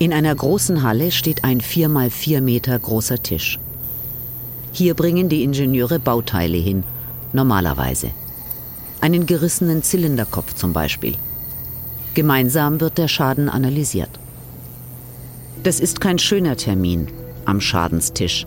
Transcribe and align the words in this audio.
In 0.00 0.12
einer 0.12 0.32
großen 0.32 0.84
Halle 0.84 1.10
steht 1.10 1.42
ein 1.42 1.60
4 1.60 1.88
mal 1.88 2.10
4 2.10 2.40
Meter 2.40 2.78
großer 2.78 3.20
Tisch. 3.20 3.58
Hier 4.70 4.94
bringen 4.94 5.28
die 5.28 5.42
Ingenieure 5.42 5.98
Bauteile 5.98 6.56
hin, 6.56 6.84
normalerweise. 7.32 8.10
Einen 9.00 9.26
gerissenen 9.26 9.82
Zylinderkopf 9.82 10.54
zum 10.54 10.72
Beispiel. 10.72 11.14
Gemeinsam 12.14 12.80
wird 12.80 12.96
der 12.96 13.08
Schaden 13.08 13.48
analysiert. 13.48 14.10
Das 15.64 15.80
ist 15.80 16.00
kein 16.00 16.20
schöner 16.20 16.56
Termin 16.56 17.08
am 17.44 17.60
Schadenstisch. 17.60 18.46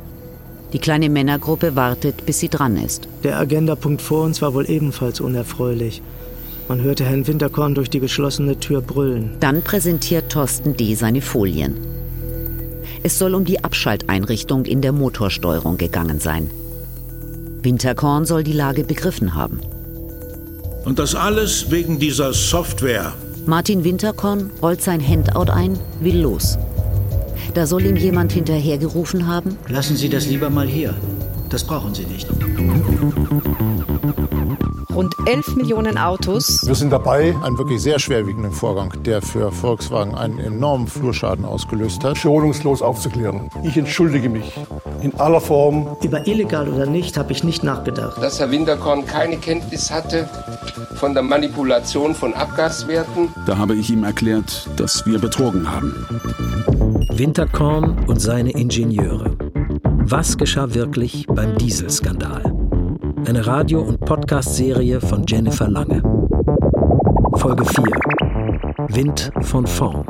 Die 0.72 0.80
kleine 0.80 1.10
Männergruppe 1.10 1.76
wartet, 1.76 2.26
bis 2.26 2.40
sie 2.40 2.48
dran 2.48 2.78
ist. 2.78 3.10
Der 3.26 3.38
Agendapunkt 3.38 4.02
vor 4.02 4.24
uns 4.24 4.42
war 4.42 4.54
wohl 4.54 4.70
ebenfalls 4.70 5.20
unerfreulich. 5.20 6.02
Man 6.72 6.84
hörte 6.84 7.04
Herrn 7.04 7.28
Winterkorn 7.28 7.76
durch 7.76 7.90
die 7.90 8.00
geschlossene 8.00 8.58
Tür 8.58 8.80
brüllen. 8.80 9.32
Dann 9.42 9.62
präsentiert 9.62 10.32
Thorsten 10.32 10.78
D. 10.78 10.96
seine 10.96 11.20
Folien. 11.20 11.76
Es 13.04 13.20
soll 13.20 13.36
um 13.36 13.44
die 13.44 13.62
Abschalteinrichtung 13.62 14.64
in 14.64 14.80
der 14.80 14.94
Motorsteuerung 14.94 15.76
gegangen 15.76 16.22
sein. 16.22 16.50
Winterkorn 17.62 18.24
soll 18.24 18.46
die 18.46 18.54
Lage 18.54 18.86
begriffen 18.86 19.36
haben. 19.36 19.60
Und 20.86 20.98
das 20.98 21.14
alles 21.14 21.72
wegen 21.72 22.00
dieser 22.00 22.32
Software. 22.32 23.12
Martin 23.46 23.84
Winterkorn 23.84 24.50
rollt 24.62 24.82
sein 24.82 25.06
Handout 25.06 25.52
ein, 25.52 25.78
will 26.00 26.22
los. 26.22 26.58
Da 27.54 27.68
soll 27.68 27.84
ihm 27.86 27.98
jemand 27.98 28.32
hinterhergerufen 28.32 29.28
haben. 29.28 29.58
Lassen 29.68 29.98
Sie 29.98 30.08
das 30.08 30.26
lieber 30.26 30.50
mal 30.50 30.68
hier. 30.68 30.94
Das 31.50 31.66
brauchen 31.66 31.94
Sie 31.94 32.06
nicht. 32.06 32.30
Rund 34.94 35.16
11 35.26 35.56
Millionen 35.56 35.98
Autos. 35.98 36.66
Wir 36.66 36.76
sind 36.76 36.92
dabei, 36.92 37.36
einen 37.44 37.58
wirklich 37.58 37.82
sehr 37.82 37.98
schwerwiegenden 37.98 38.52
Vorgang, 38.52 38.92
der 39.04 39.22
für 39.22 39.52
Volkswagen 39.52 40.16
einen 40.16 40.40
enormen 40.40 40.88
Flurschaden 40.88 41.46
ausgelöst 41.46 42.04
hat, 42.04 42.18
schonungslos 42.18 42.82
aufzuklären. 42.82 43.50
Ich 43.64 43.78
entschuldige 43.78 44.30
mich 44.30 44.54
in 45.02 45.14
aller 45.16 45.40
Form. 45.40 45.96
Über 46.04 46.28
illegal 46.28 46.68
oder 46.68 46.86
nicht 46.86 47.18
habe 47.18 47.32
ich 47.32 47.44
nicht 47.44 47.64
nachgedacht. 47.64 48.22
Dass 48.22 48.40
Herr 48.40 48.52
Winterkorn 48.52 49.06
keine 49.06 49.38
Kenntnis 49.38 49.92
hatte 49.92 50.30
von 50.96 51.14
der 51.14 51.24
Manipulation 51.24 52.14
von 52.14 52.34
Abgaswerten. 52.34 53.30
Da 53.46 53.58
habe 53.58 53.76
ich 53.76 53.90
ihm 53.90 54.04
erklärt, 54.04 54.68
dass 54.76 55.06
wir 55.06 55.20
betrogen 55.20 55.72
haben. 55.72 56.06
Winterkorn 57.14 58.06
und 58.08 58.22
seine 58.22 58.52
Ingenieure. 58.52 59.38
Was 60.04 60.38
geschah 60.38 60.74
wirklich 60.74 61.26
beim 61.28 61.58
Dieselskandal? 61.58 62.61
Eine 63.26 63.46
Radio- 63.46 63.82
und 63.82 64.00
Podcast-Serie 64.00 65.00
von 65.00 65.26
Jennifer 65.28 65.68
Lange. 65.68 66.02
Folge 67.36 67.66
4. 67.66 67.84
Wind 68.90 69.32
von 69.42 69.68
vorn. 69.68 70.06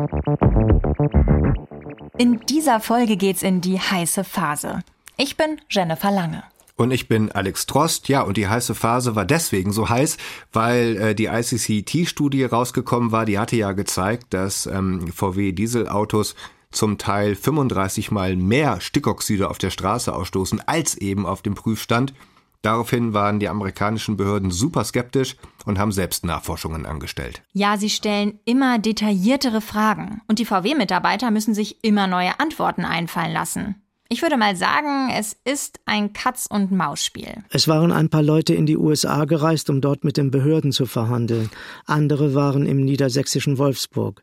In 2.17 2.39
dieser 2.49 2.79
Folge 2.79 3.17
geht's 3.17 3.43
in 3.43 3.61
die 3.61 3.79
heiße 3.79 4.23
Phase. 4.23 4.79
Ich 5.17 5.37
bin 5.37 5.59
Jennifer 5.69 6.11
Lange. 6.11 6.43
Und 6.75 6.91
ich 6.91 7.07
bin 7.07 7.31
Alex 7.31 7.65
Trost. 7.65 8.07
Ja, 8.07 8.21
und 8.21 8.37
die 8.37 8.47
heiße 8.47 8.75
Phase 8.75 9.15
war 9.15 9.25
deswegen 9.25 9.71
so 9.71 9.89
heiß, 9.89 10.17
weil 10.53 10.97
äh, 10.97 11.15
die 11.15 11.25
ICCT-Studie 11.25 12.45
rausgekommen 12.45 13.11
war. 13.11 13.25
Die 13.25 13.37
hatte 13.37 13.55
ja 13.55 13.73
gezeigt, 13.73 14.33
dass 14.33 14.65
ähm, 14.65 15.07
VW-Dieselautos 15.11 16.35
zum 16.71 16.97
Teil 16.97 17.35
35 17.35 18.11
mal 18.11 18.35
mehr 18.35 18.79
Stickoxide 18.79 19.49
auf 19.49 19.57
der 19.57 19.69
Straße 19.69 20.13
ausstoßen 20.13 20.61
als 20.65 20.95
eben 20.95 21.25
auf 21.25 21.41
dem 21.41 21.53
Prüfstand. 21.53 22.13
Daraufhin 22.61 23.13
waren 23.13 23.39
die 23.39 23.49
amerikanischen 23.49 24.17
Behörden 24.17 24.51
super 24.51 24.83
skeptisch 24.83 25.35
und 25.65 25.79
haben 25.79 25.91
selbst 25.91 26.25
Nachforschungen 26.25 26.85
angestellt. 26.85 27.41
Ja, 27.53 27.77
sie 27.77 27.89
stellen 27.89 28.39
immer 28.45 28.77
detailliertere 28.77 29.61
Fragen 29.61 30.21
und 30.27 30.37
die 30.37 30.45
VW-Mitarbeiter 30.45 31.31
müssen 31.31 31.53
sich 31.53 31.83
immer 31.83 32.07
neue 32.07 32.39
Antworten 32.39 32.85
einfallen 32.85 33.33
lassen. 33.33 33.75
Ich 34.09 34.21
würde 34.21 34.35
mal 34.35 34.57
sagen, 34.57 35.09
es 35.17 35.37
ist 35.45 35.79
ein 35.85 36.11
Katz- 36.11 36.45
und 36.45 36.69
Maus-Spiel. 36.69 37.45
Es 37.49 37.69
waren 37.69 37.93
ein 37.93 38.09
paar 38.09 38.21
Leute 38.21 38.53
in 38.53 38.65
die 38.65 38.75
USA 38.75 39.23
gereist, 39.23 39.69
um 39.69 39.79
dort 39.79 40.03
mit 40.03 40.17
den 40.17 40.31
Behörden 40.31 40.73
zu 40.73 40.85
verhandeln. 40.85 41.49
Andere 41.85 42.35
waren 42.35 42.65
im 42.65 42.83
niedersächsischen 42.83 43.57
Wolfsburg. 43.57 44.21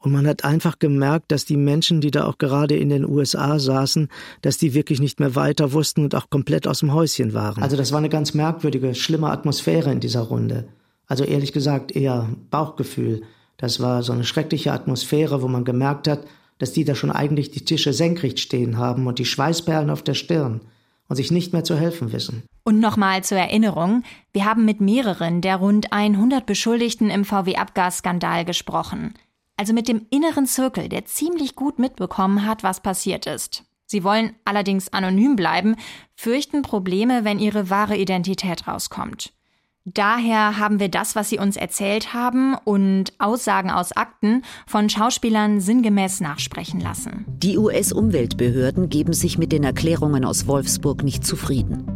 Und 0.00 0.12
man 0.12 0.26
hat 0.28 0.44
einfach 0.44 0.78
gemerkt, 0.78 1.32
dass 1.32 1.44
die 1.44 1.56
Menschen, 1.56 2.00
die 2.00 2.12
da 2.12 2.26
auch 2.26 2.38
gerade 2.38 2.76
in 2.76 2.88
den 2.88 3.04
USA 3.04 3.58
saßen, 3.58 4.08
dass 4.42 4.56
die 4.56 4.72
wirklich 4.72 5.00
nicht 5.00 5.18
mehr 5.18 5.34
weiter 5.34 5.72
wussten 5.72 6.04
und 6.04 6.14
auch 6.14 6.30
komplett 6.30 6.68
aus 6.68 6.80
dem 6.80 6.94
Häuschen 6.94 7.34
waren. 7.34 7.62
Also 7.62 7.76
das 7.76 7.90
war 7.90 7.98
eine 7.98 8.08
ganz 8.08 8.32
merkwürdige, 8.32 8.94
schlimme 8.94 9.28
Atmosphäre 9.28 9.90
in 9.90 9.98
dieser 9.98 10.20
Runde. 10.20 10.68
Also 11.08 11.24
ehrlich 11.24 11.52
gesagt 11.52 11.96
eher 11.96 12.28
Bauchgefühl. 12.50 13.22
Das 13.56 13.80
war 13.80 14.04
so 14.04 14.12
eine 14.12 14.24
schreckliche 14.24 14.72
Atmosphäre, 14.72 15.42
wo 15.42 15.48
man 15.48 15.64
gemerkt 15.64 16.06
hat, 16.06 16.20
dass 16.58 16.72
die 16.72 16.84
da 16.84 16.94
schon 16.94 17.10
eigentlich 17.10 17.50
die 17.50 17.64
Tische 17.64 17.92
senkrecht 17.92 18.38
stehen 18.38 18.78
haben 18.78 19.06
und 19.08 19.18
die 19.18 19.24
Schweißperlen 19.24 19.90
auf 19.90 20.02
der 20.02 20.14
Stirn 20.14 20.60
und 21.08 21.16
sich 21.16 21.32
nicht 21.32 21.52
mehr 21.52 21.64
zu 21.64 21.76
helfen 21.76 22.12
wissen. 22.12 22.44
Und 22.62 22.78
nochmal 22.78 23.24
zur 23.24 23.38
Erinnerung, 23.38 24.04
wir 24.32 24.44
haben 24.44 24.64
mit 24.64 24.80
mehreren 24.80 25.40
der 25.40 25.56
rund 25.56 25.92
100 25.92 26.46
Beschuldigten 26.46 27.10
im 27.10 27.24
VW-Abgasskandal 27.24 28.44
gesprochen 28.44 29.14
also 29.58 29.74
mit 29.74 29.88
dem 29.88 30.06
inneren 30.10 30.46
Zirkel, 30.46 30.88
der 30.88 31.04
ziemlich 31.04 31.54
gut 31.56 31.78
mitbekommen 31.78 32.46
hat, 32.46 32.62
was 32.62 32.80
passiert 32.80 33.26
ist. 33.26 33.64
Sie 33.86 34.04
wollen 34.04 34.34
allerdings 34.44 34.92
anonym 34.92 35.34
bleiben, 35.34 35.76
fürchten 36.14 36.62
Probleme, 36.62 37.24
wenn 37.24 37.38
ihre 37.38 37.68
wahre 37.68 37.96
Identität 37.96 38.68
rauskommt. 38.68 39.32
Daher 39.84 40.58
haben 40.58 40.80
wir 40.80 40.90
das, 40.90 41.16
was 41.16 41.30
sie 41.30 41.38
uns 41.38 41.56
erzählt 41.56 42.12
haben 42.12 42.54
und 42.64 43.14
Aussagen 43.18 43.70
aus 43.70 43.92
Akten 43.92 44.42
von 44.66 44.90
Schauspielern 44.90 45.60
sinngemäß 45.60 46.20
nachsprechen 46.20 46.80
lassen. 46.80 47.24
Die 47.26 47.56
US-Umweltbehörden 47.56 48.90
geben 48.90 49.14
sich 49.14 49.38
mit 49.38 49.50
den 49.50 49.64
Erklärungen 49.64 50.26
aus 50.26 50.46
Wolfsburg 50.46 51.02
nicht 51.02 51.24
zufrieden. 51.24 51.86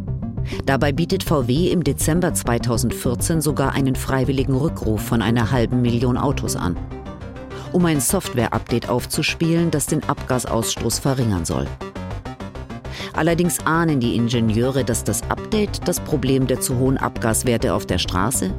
Dabei 0.65 0.91
bietet 0.91 1.23
VW 1.23 1.69
im 1.69 1.83
Dezember 1.83 2.33
2014 2.33 3.39
sogar 3.39 3.73
einen 3.73 3.95
freiwilligen 3.95 4.55
Rückruf 4.55 5.01
von 5.01 5.21
einer 5.21 5.51
halben 5.51 5.83
Million 5.83 6.17
Autos 6.17 6.55
an 6.55 6.75
um 7.73 7.85
ein 7.85 7.99
Software-Update 7.99 8.89
aufzuspielen, 8.89 9.71
das 9.71 9.87
den 9.87 10.03
Abgasausstoß 10.03 10.99
verringern 10.99 11.45
soll. 11.45 11.67
Allerdings 13.13 13.59
ahnen 13.65 13.99
die 13.99 14.15
Ingenieure, 14.15 14.83
dass 14.83 15.03
das 15.03 15.21
Update 15.29 15.87
das 15.87 15.99
Problem 15.99 16.47
der 16.47 16.61
zu 16.61 16.77
hohen 16.79 16.97
Abgaswerte 16.97 17.73
auf 17.73 17.85
der 17.85 17.97
Straße 17.97 18.51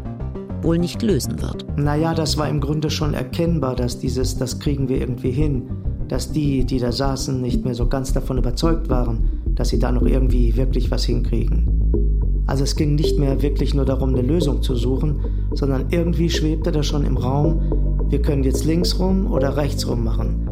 wohl 0.63 0.79
nicht 0.79 1.03
lösen 1.03 1.41
wird. 1.43 1.67
Naja, 1.77 2.15
das 2.15 2.39
war 2.39 2.49
im 2.49 2.61
Grunde 2.61 2.91
schon 2.91 3.15
erkennbar, 3.15 3.77
dass 3.77 3.99
dieses, 3.99 4.39
das 4.39 4.59
kriegen 4.59 4.89
wir 4.89 4.99
irgendwie 4.99 5.31
hin, 5.31 5.69
dass 6.09 6.33
die, 6.33 6.65
die 6.65 6.79
da 6.79 6.91
saßen, 6.91 7.41
nicht 7.41 7.65
mehr 7.65 7.75
so 7.75 7.87
ganz 7.87 8.13
davon 8.13 8.39
überzeugt 8.39 8.89
waren, 8.89 9.43
dass 9.55 9.69
sie 9.69 9.79
da 9.79 9.93
noch 9.93 10.07
irgendwie 10.07 10.57
wirklich 10.57 10.91
was 10.91 11.05
hinkriegen. 11.05 12.43
Also 12.47 12.65
es 12.65 12.77
ging 12.77 12.95
nicht 12.95 13.19
mehr 13.19 13.41
wirklich 13.43 13.75
nur 13.75 13.85
darum, 13.85 14.11
eine 14.11 14.23
Lösung 14.23 14.63
zu 14.63 14.75
suchen, 14.75 15.21
sondern 15.53 15.87
irgendwie 15.91 16.29
schwebte 16.29 16.73
da 16.73 16.83
schon 16.83 17.05
im 17.05 17.17
Raum, 17.17 17.94
wir 18.09 18.23
können 18.23 18.45
jetzt 18.45 18.65
links 18.65 18.99
rum 18.99 19.31
oder 19.33 19.57
rechts 19.57 19.87
rum 19.87 20.05
machen. 20.05 20.49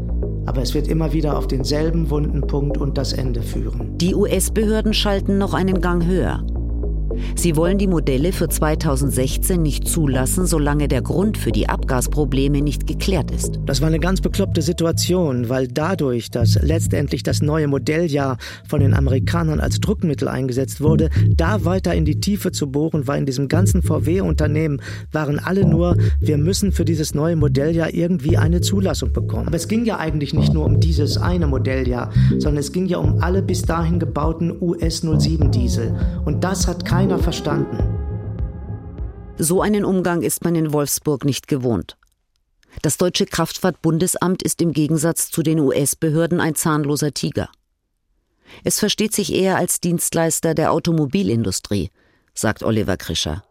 Aber 0.46 0.62
es 0.62 0.74
wird 0.74 0.88
immer 0.88 1.12
wieder 1.12 1.38
auf 1.38 1.46
denselben 1.46 2.10
wunden 2.10 2.40
Punkt 2.42 2.78
und 2.78 2.98
das 2.98 3.12
Ende 3.12 3.42
führen. 3.42 3.96
Die 3.98 4.14
US-Behörden 4.14 4.92
schalten 4.92 5.38
noch 5.38 5.54
einen 5.54 5.80
Gang 5.80 6.04
höher. 6.04 6.44
Sie 7.36 7.56
wollen 7.56 7.78
die 7.78 7.86
Modelle 7.86 8.32
für 8.32 8.48
2016 8.48 9.60
nicht 9.60 9.86
zulassen, 9.86 10.46
solange 10.46 10.88
der 10.88 11.02
Grund 11.02 11.36
für 11.36 11.52
die 11.52 11.68
Abgasprobleme 11.82 12.62
nicht 12.62 12.86
geklärt 12.86 13.32
ist. 13.32 13.58
Das 13.66 13.80
war 13.80 13.88
eine 13.88 13.98
ganz 13.98 14.20
bekloppte 14.20 14.62
Situation, 14.62 15.48
weil 15.48 15.66
dadurch, 15.66 16.30
dass 16.30 16.54
letztendlich 16.62 17.24
das 17.24 17.42
neue 17.42 17.66
Modelljahr 17.66 18.38
von 18.68 18.78
den 18.80 18.94
Amerikanern 18.94 19.58
als 19.58 19.80
Druckmittel 19.80 20.28
eingesetzt 20.28 20.80
wurde, 20.80 21.10
da 21.36 21.64
weiter 21.64 21.92
in 21.92 22.04
die 22.04 22.20
Tiefe 22.20 22.52
zu 22.52 22.70
bohren, 22.70 23.08
war 23.08 23.18
in 23.18 23.26
diesem 23.26 23.48
ganzen 23.48 23.82
VW-Unternehmen 23.82 24.80
waren 25.10 25.40
alle 25.40 25.66
nur, 25.66 25.96
wir 26.20 26.38
müssen 26.38 26.70
für 26.70 26.84
dieses 26.84 27.14
neue 27.14 27.34
Modelljahr 27.34 27.92
irgendwie 27.92 28.36
eine 28.36 28.60
Zulassung 28.60 29.12
bekommen. 29.12 29.48
Aber 29.48 29.56
es 29.56 29.66
ging 29.66 29.84
ja 29.84 29.98
eigentlich 29.98 30.34
nicht 30.34 30.54
nur 30.54 30.64
um 30.64 30.78
dieses 30.78 31.18
eine 31.18 31.48
Modelljahr, 31.48 32.12
sondern 32.38 32.58
es 32.58 32.70
ging 32.70 32.86
ja 32.86 32.98
um 32.98 33.20
alle 33.20 33.42
bis 33.42 33.62
dahin 33.62 33.98
gebauten 33.98 34.54
US 34.60 35.00
07 35.00 35.50
Diesel. 35.50 35.92
Und 36.24 36.44
das 36.44 36.68
hat 36.68 36.84
keiner 36.84 37.18
verstanden. 37.18 38.01
So 39.44 39.60
einen 39.60 39.84
Umgang 39.84 40.22
ist 40.22 40.44
man 40.44 40.54
in 40.54 40.72
Wolfsburg 40.72 41.24
nicht 41.24 41.48
gewohnt. 41.48 41.96
Das 42.80 42.96
deutsche 42.96 43.26
Kraftfahrtbundesamt 43.26 44.40
ist 44.40 44.62
im 44.62 44.72
Gegensatz 44.72 45.32
zu 45.32 45.42
den 45.42 45.58
US-Behörden 45.58 46.38
ein 46.38 46.54
zahnloser 46.54 47.12
Tiger. 47.12 47.48
Es 48.62 48.78
versteht 48.78 49.12
sich 49.12 49.32
eher 49.32 49.56
als 49.56 49.80
Dienstleister 49.80 50.54
der 50.54 50.70
Automobilindustrie, 50.70 51.90
sagt 52.34 52.62
Oliver 52.62 52.96
Krischer. 52.96 53.42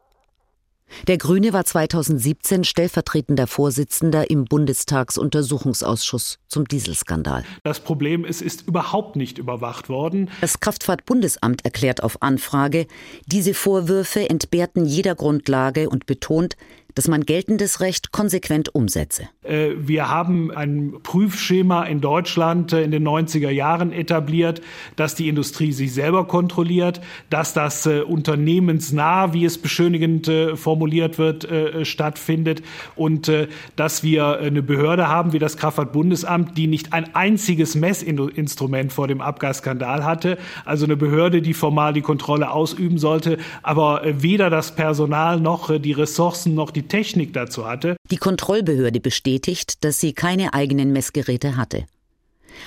Der 1.08 1.18
Grüne 1.18 1.54
war 1.54 1.66
2017 1.66 2.64
stellvertretender 2.64 3.48
Vorsitzender 3.48 4.30
im 4.30 4.46
Bundestagsuntersuchungsausschuss 4.46 6.40
zum 6.48 6.68
Dieselskandal. 6.68 7.44
Das 7.64 7.80
Problem 7.80 8.26
ist, 8.26 8.42
ist 8.42 8.68
überhaupt 8.68 9.16
nicht 9.16 9.38
überwacht 9.38 9.90
worden. 9.90 10.30
Das 10.42 10.60
Kraftfahrtbundesamt 10.60 11.66
erklärt 11.66 12.04
auf 12.04 12.22
Anfrage, 12.22 12.88
diese 13.26 13.54
Vorwürfe 13.54 14.30
entbehrten 14.30 14.86
jeder 14.86 15.16
Grundlage 15.16 15.90
und 15.90 16.06
betont, 16.06 16.56
dass 16.96 17.08
man 17.08 17.26
geltendes 17.26 17.80
Recht 17.80 18.12
konsequent 18.12 18.74
umsetze. 18.74 19.30
Äh, 19.44 19.72
wir 19.78 20.10
haben 20.10 20.52
ein 20.52 20.94
Prüfschema 21.04 21.84
in 21.84 22.02
Deutschland 22.02 22.74
äh, 22.74 22.84
in 22.84 22.92
den 22.92 23.08
90er 23.08 23.50
Jahren 23.50 23.92
etabliert, 23.92 24.62
dass 24.96 25.16
die 25.16 25.28
Industrie 25.28 25.72
sich 25.72 25.94
selber 25.94 26.28
kontrolliert, 26.28 27.02
dass 27.30 27.54
das 27.54 27.86
äh, 27.86 28.02
unternehmensnah, 28.02 29.34
wie 29.34 29.46
es 29.46 29.58
beschönigend 29.58 30.32
formuliert 30.56 31.18
wird, 31.18 31.48
stattfindet 31.84 32.62
und 32.96 33.32
dass 33.76 34.04
wir 34.04 34.40
eine 34.40 34.62
Behörde 34.62 35.08
haben 35.08 35.34
wie 35.34 35.40
das 35.40 35.58
Kraftfahrtbundesamt, 35.58 36.58
die 36.58 36.68
nicht 36.68 36.94
ein 36.94 37.16
einziges 37.16 37.76
Messinstrument 37.76 38.94
vor 38.94 39.08
dem 39.08 39.22
Abgasskandal 39.22 40.04
hatte, 40.04 40.38
also 40.66 40.86
eine 40.86 40.98
Behörde, 40.98 41.42
die 41.42 41.54
formal 41.54 41.94
die 41.94 42.02
Kontrolle 42.02 42.52
ausüben 42.52 42.98
sollte, 42.98 43.38
aber 43.64 44.02
weder 44.06 44.50
das 44.50 44.76
Personal 44.76 45.40
noch 45.40 45.78
die 45.80 45.94
Ressourcen 45.94 46.56
noch 46.56 46.72
die 46.72 46.81
die 46.81 46.88
Technik 46.88 47.33
dazu 47.33 47.66
hatte. 47.66 47.95
Die 48.10 48.18
Kontrollbehörde 48.18 49.00
bestätigt, 49.00 49.83
dass 49.83 50.00
sie 50.00 50.13
keine 50.13 50.54
eigenen 50.54 50.92
Messgeräte 50.92 51.56
hatte. 51.56 51.86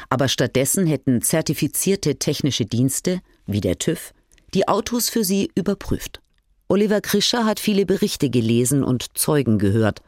Aber 0.08 0.28
stattdessen 0.28 0.86
hätten 0.86 1.20
zertifizierte 1.20 2.16
technische 2.16 2.64
Dienste, 2.64 3.20
wie 3.46 3.60
der 3.60 3.78
TÜV, 3.78 4.12
die 4.54 4.68
Autos 4.68 5.10
für 5.10 5.24
sie 5.24 5.50
überprüft. 5.54 6.20
Oliver 6.68 7.00
Krischer 7.00 7.44
hat 7.44 7.60
viele 7.60 7.84
Berichte 7.86 8.30
gelesen 8.30 8.84
und 8.84 9.18
Zeugen 9.18 9.58
gehört 9.58 10.00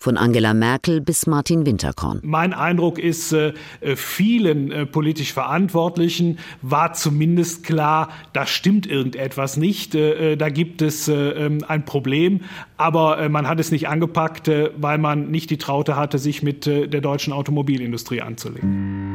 von 0.00 0.16
Angela 0.16 0.54
Merkel 0.54 1.02
bis 1.02 1.26
Martin 1.26 1.66
Winterkorn. 1.66 2.20
Mein 2.22 2.54
Eindruck 2.54 2.98
ist, 2.98 3.32
äh, 3.32 3.52
äh, 3.82 3.96
vielen 3.96 4.72
äh, 4.72 4.86
politisch 4.86 5.34
Verantwortlichen 5.34 6.38
war 6.62 6.94
zumindest 6.94 7.64
klar, 7.64 8.08
da 8.32 8.46
stimmt 8.46 8.86
irgendetwas 8.86 9.58
nicht, 9.58 9.94
da 9.94 10.48
gibt 10.48 10.80
es 10.80 11.08
ähm, 11.08 11.64
ein 11.68 11.84
Problem, 11.84 12.40
aber 12.76 13.28
man 13.28 13.46
hat 13.46 13.60
es 13.60 13.70
nicht 13.70 13.88
angepackt, 13.88 14.50
weil 14.76 14.98
man 14.98 15.30
nicht 15.30 15.50
die 15.50 15.58
Traute 15.58 15.96
hatte, 15.96 16.18
sich 16.18 16.42
mit 16.42 16.64
der 16.64 16.86
deutschen 16.86 17.32
Automobilindustrie 17.32 18.22
anzulegen. 18.22 19.09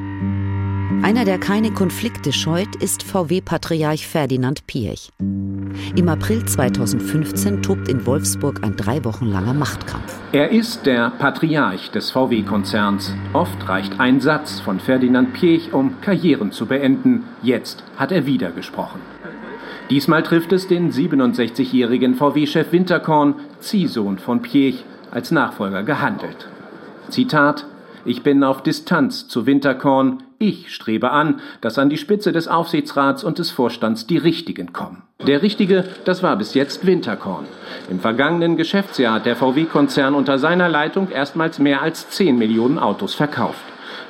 Einer, 1.06 1.24
der 1.24 1.38
keine 1.38 1.70
Konflikte 1.70 2.34
scheut, 2.34 2.78
ist 2.78 3.04
VW-Patriarch 3.04 4.08
Ferdinand 4.08 4.66
Piech. 4.66 5.12
Im 5.96 6.10
April 6.10 6.44
2015 6.44 7.62
tobt 7.62 7.90
in 7.90 8.08
Wolfsburg 8.08 8.64
ein 8.64 8.76
drei 8.76 9.06
Wochen 9.06 9.28
langer 9.28 9.54
Machtkampf. 9.54 10.18
Er 10.32 10.50
ist 10.50 10.88
der 10.88 11.12
Patriarch 11.12 11.92
des 11.92 12.10
VW-Konzerns. 12.10 13.14
Oft 13.34 13.70
reicht 13.70 14.00
ein 14.00 14.20
Satz 14.20 14.60
von 14.62 14.80
Ferdinand 14.80 15.34
Piech, 15.34 15.74
um 15.74 16.02
Karrieren 16.02 16.52
zu 16.52 16.66
beenden. 16.66 17.26
Jetzt 17.44 17.84
hat 17.98 18.12
er 18.12 18.26
wieder 18.26 18.50
gesprochen. 18.50 19.00
Diesmal 19.92 20.24
trifft 20.24 20.54
es 20.54 20.68
den 20.68 20.92
67-jährigen 20.92 22.16
VW-Chef 22.16 22.72
Winterkorn, 22.72 23.36
Ziehsohn 23.60 24.18
von 24.18 24.42
Piech, 24.42 24.84
als 25.12 25.30
Nachfolger 25.30 25.84
gehandelt. 25.84 26.48
Zitat 27.10 27.68
ich 28.08 28.22
bin 28.22 28.44
auf 28.44 28.62
Distanz 28.62 29.28
zu 29.28 29.48
Winterkorn. 29.48 30.22
Ich 30.38 30.74
strebe 30.74 31.12
an, 31.12 31.40
dass 31.62 31.78
an 31.78 31.90
die 31.90 31.98
Spitze 31.98 32.32
des 32.32 32.48
Aufsichtsrats 32.48 33.24
und 33.24 33.40
des 33.40 33.52
Vorstands 33.52 34.06
die 34.06 34.18
Richtigen 34.18 34.74
kommen. 34.74 35.04
Der 35.26 35.42
Richtige, 35.42 35.86
das 36.04 36.24
war 36.24 36.36
bis 36.36 36.54
jetzt 36.54 36.86
Winterkorn. 36.86 37.46
Im 37.90 38.00
vergangenen 38.00 38.58
Geschäftsjahr 38.58 39.16
hat 39.16 39.26
der 39.26 39.38
VW-Konzern 39.38 40.14
unter 40.14 40.38
seiner 40.38 40.68
Leitung 40.68 41.10
erstmals 41.10 41.60
mehr 41.60 41.82
als 41.82 42.10
10 42.10 42.38
Millionen 42.38 42.80
Autos 42.80 43.16
verkauft. 43.16 43.64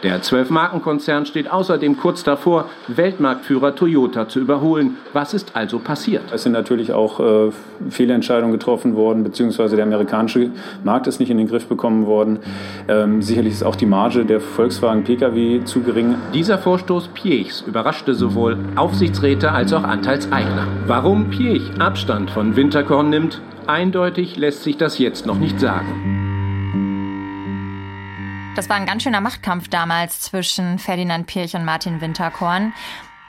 Der 0.05 0.21
Zwölf-Marken-Konzern 0.21 1.25
steht 1.25 1.49
außerdem 1.49 1.97
kurz 1.97 2.23
davor, 2.23 2.69
Weltmarktführer 2.87 3.73
Toyota 3.73 4.27
zu 4.27 4.39
überholen. 4.39 4.97
Was 5.13 5.33
ist 5.33 5.55
also 5.55 5.79
passiert? 5.79 6.21
Es 6.31 6.43
sind 6.43 6.51
natürlich 6.51 6.93
auch 6.93 7.19
äh, 7.19 7.51
Fehlentscheidungen 7.89 8.51
getroffen 8.51 8.95
worden, 8.95 9.23
beziehungsweise 9.23 9.75
der 9.75 9.83
amerikanische 9.83 10.51
Markt 10.83 11.07
ist 11.07 11.19
nicht 11.19 11.31
in 11.31 11.39
den 11.39 11.47
Griff 11.47 11.65
bekommen 11.65 12.05
worden. 12.05 12.37
Ähm, 12.87 13.23
sicherlich 13.23 13.53
ist 13.53 13.63
auch 13.63 13.75
die 13.75 13.87
Marge 13.87 14.25
der 14.25 14.41
Volkswagen 14.41 15.03
Pkw 15.03 15.63
zu 15.65 15.81
gering. 15.81 16.13
Dieser 16.35 16.59
Vorstoß 16.59 17.07
Piechs 17.15 17.61
überraschte 17.61 18.13
sowohl 18.13 18.59
Aufsichtsräte 18.75 19.53
als 19.53 19.73
auch 19.73 19.83
Anteilseigner. 19.83 20.67
Warum 20.85 21.31
Piech 21.31 21.63
Abstand 21.79 22.29
von 22.29 22.55
Winterkorn 22.55 23.09
nimmt, 23.09 23.41
eindeutig 23.65 24.37
lässt 24.37 24.61
sich 24.61 24.77
das 24.77 24.99
jetzt 24.99 25.25
noch 25.25 25.39
nicht 25.39 25.59
sagen. 25.59 26.24
Das 28.55 28.69
war 28.69 28.77
ein 28.77 28.85
ganz 28.85 29.03
schöner 29.03 29.19
Machtkampf 29.19 29.67
damals 29.67 30.21
zwischen 30.21 30.79
Ferdinand 30.79 31.27
Pirch 31.27 31.55
und 31.55 31.65
Martin 31.65 31.99
Winterkorn. 31.99 32.73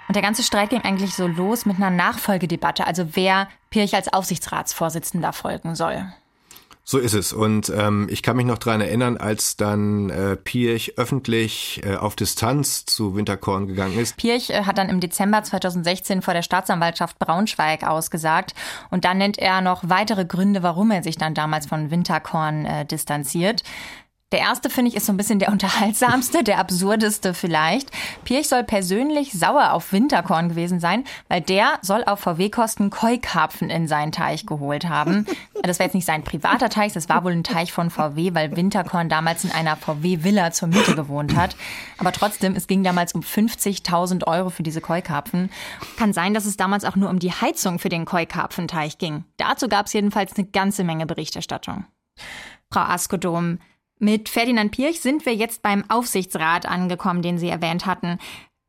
Und 0.06 0.14
der 0.14 0.22
ganze 0.22 0.44
Streit 0.44 0.70
ging 0.70 0.82
eigentlich 0.82 1.14
so 1.14 1.26
los 1.26 1.66
mit 1.66 1.78
einer 1.78 1.90
Nachfolgedebatte, 1.90 2.86
also 2.86 3.16
wer 3.16 3.48
Pirch 3.70 3.96
als 3.96 4.12
Aufsichtsratsvorsitzender 4.12 5.32
folgen 5.32 5.74
soll. 5.74 6.06
So 6.88 6.98
ist 6.98 7.14
es. 7.14 7.32
Und 7.32 7.72
ähm, 7.76 8.06
ich 8.08 8.22
kann 8.22 8.36
mich 8.36 8.46
noch 8.46 8.58
dran 8.58 8.80
erinnern, 8.80 9.16
als 9.16 9.56
dann 9.56 10.10
äh, 10.10 10.36
Pirch 10.36 10.96
öffentlich 10.96 11.80
äh, 11.84 11.96
auf 11.96 12.14
Distanz 12.14 12.86
zu 12.86 13.16
Winterkorn 13.16 13.66
gegangen 13.66 13.98
ist. 13.98 14.16
Pirch 14.16 14.50
äh, 14.50 14.62
hat 14.62 14.78
dann 14.78 14.88
im 14.88 15.00
Dezember 15.00 15.42
2016 15.42 16.22
vor 16.22 16.34
der 16.34 16.42
Staatsanwaltschaft 16.42 17.18
Braunschweig 17.18 17.82
ausgesagt. 17.82 18.54
Und 18.90 19.04
dann 19.04 19.18
nennt 19.18 19.38
er 19.38 19.60
noch 19.62 19.82
weitere 19.88 20.24
Gründe, 20.24 20.62
warum 20.62 20.92
er 20.92 21.02
sich 21.02 21.18
dann 21.18 21.34
damals 21.34 21.66
von 21.66 21.90
Winterkorn 21.90 22.64
äh, 22.64 22.86
distanziert. 22.86 23.64
Der 24.32 24.40
erste, 24.40 24.70
finde 24.70 24.88
ich, 24.90 24.96
ist 24.96 25.06
so 25.06 25.12
ein 25.12 25.16
bisschen 25.16 25.38
der 25.38 25.48
unterhaltsamste, 25.52 26.42
der 26.42 26.58
absurdeste 26.58 27.32
vielleicht. 27.32 27.92
Pirch 28.24 28.48
soll 28.48 28.64
persönlich 28.64 29.32
sauer 29.32 29.72
auf 29.72 29.92
Winterkorn 29.92 30.48
gewesen 30.48 30.80
sein, 30.80 31.04
weil 31.28 31.40
der 31.40 31.78
soll 31.82 32.02
auf 32.04 32.20
VW-Kosten 32.20 32.90
Koi-Karpfen 32.90 33.70
in 33.70 33.86
seinen 33.86 34.10
Teich 34.12 34.46
geholt 34.46 34.88
haben. 34.88 35.26
Das 35.62 35.80
war 35.80 35.86
jetzt 35.86 35.94
nicht 35.94 36.06
sein 36.06 36.22
privater 36.22 36.68
Teich, 36.68 36.92
das 36.92 37.08
war 37.08 37.24
wohl 37.24 37.32
ein 37.32 37.42
Teich 37.42 37.72
von 37.72 37.90
VW, 37.90 38.34
weil 38.34 38.54
Winterkorn 38.54 39.08
damals 39.08 39.42
in 39.42 39.50
einer 39.50 39.74
VW-Villa 39.74 40.52
zur 40.52 40.68
Miete 40.68 40.94
gewohnt 40.94 41.34
hat. 41.34 41.56
Aber 41.98 42.12
trotzdem, 42.12 42.54
es 42.54 42.68
ging 42.68 42.84
damals 42.84 43.14
um 43.14 43.22
50.000 43.22 44.28
Euro 44.28 44.50
für 44.50 44.62
diese 44.62 44.80
Koi-Karpfen. 44.80 45.50
Kann 45.96 46.12
sein, 46.12 46.34
dass 46.34 46.44
es 46.44 46.56
damals 46.56 46.84
auch 46.84 46.94
nur 46.94 47.10
um 47.10 47.18
die 47.18 47.32
Heizung 47.32 47.80
für 47.80 47.88
den 47.88 48.04
Koi-Karpfenteich 48.04 48.98
ging. 48.98 49.24
Dazu 49.38 49.66
gab 49.66 49.86
es 49.86 49.92
jedenfalls 49.92 50.36
eine 50.36 50.46
ganze 50.46 50.84
Menge 50.84 51.06
Berichterstattung. 51.06 51.84
Frau 52.70 52.82
Askodom, 52.82 53.58
mit 53.98 54.28
Ferdinand 54.28 54.72
Pirch 54.72 55.00
sind 55.00 55.24
wir 55.26 55.34
jetzt 55.34 55.62
beim 55.62 55.84
Aufsichtsrat 55.88 56.66
angekommen, 56.66 57.22
den 57.22 57.38
Sie 57.38 57.48
erwähnt 57.48 57.86
hatten. 57.86 58.18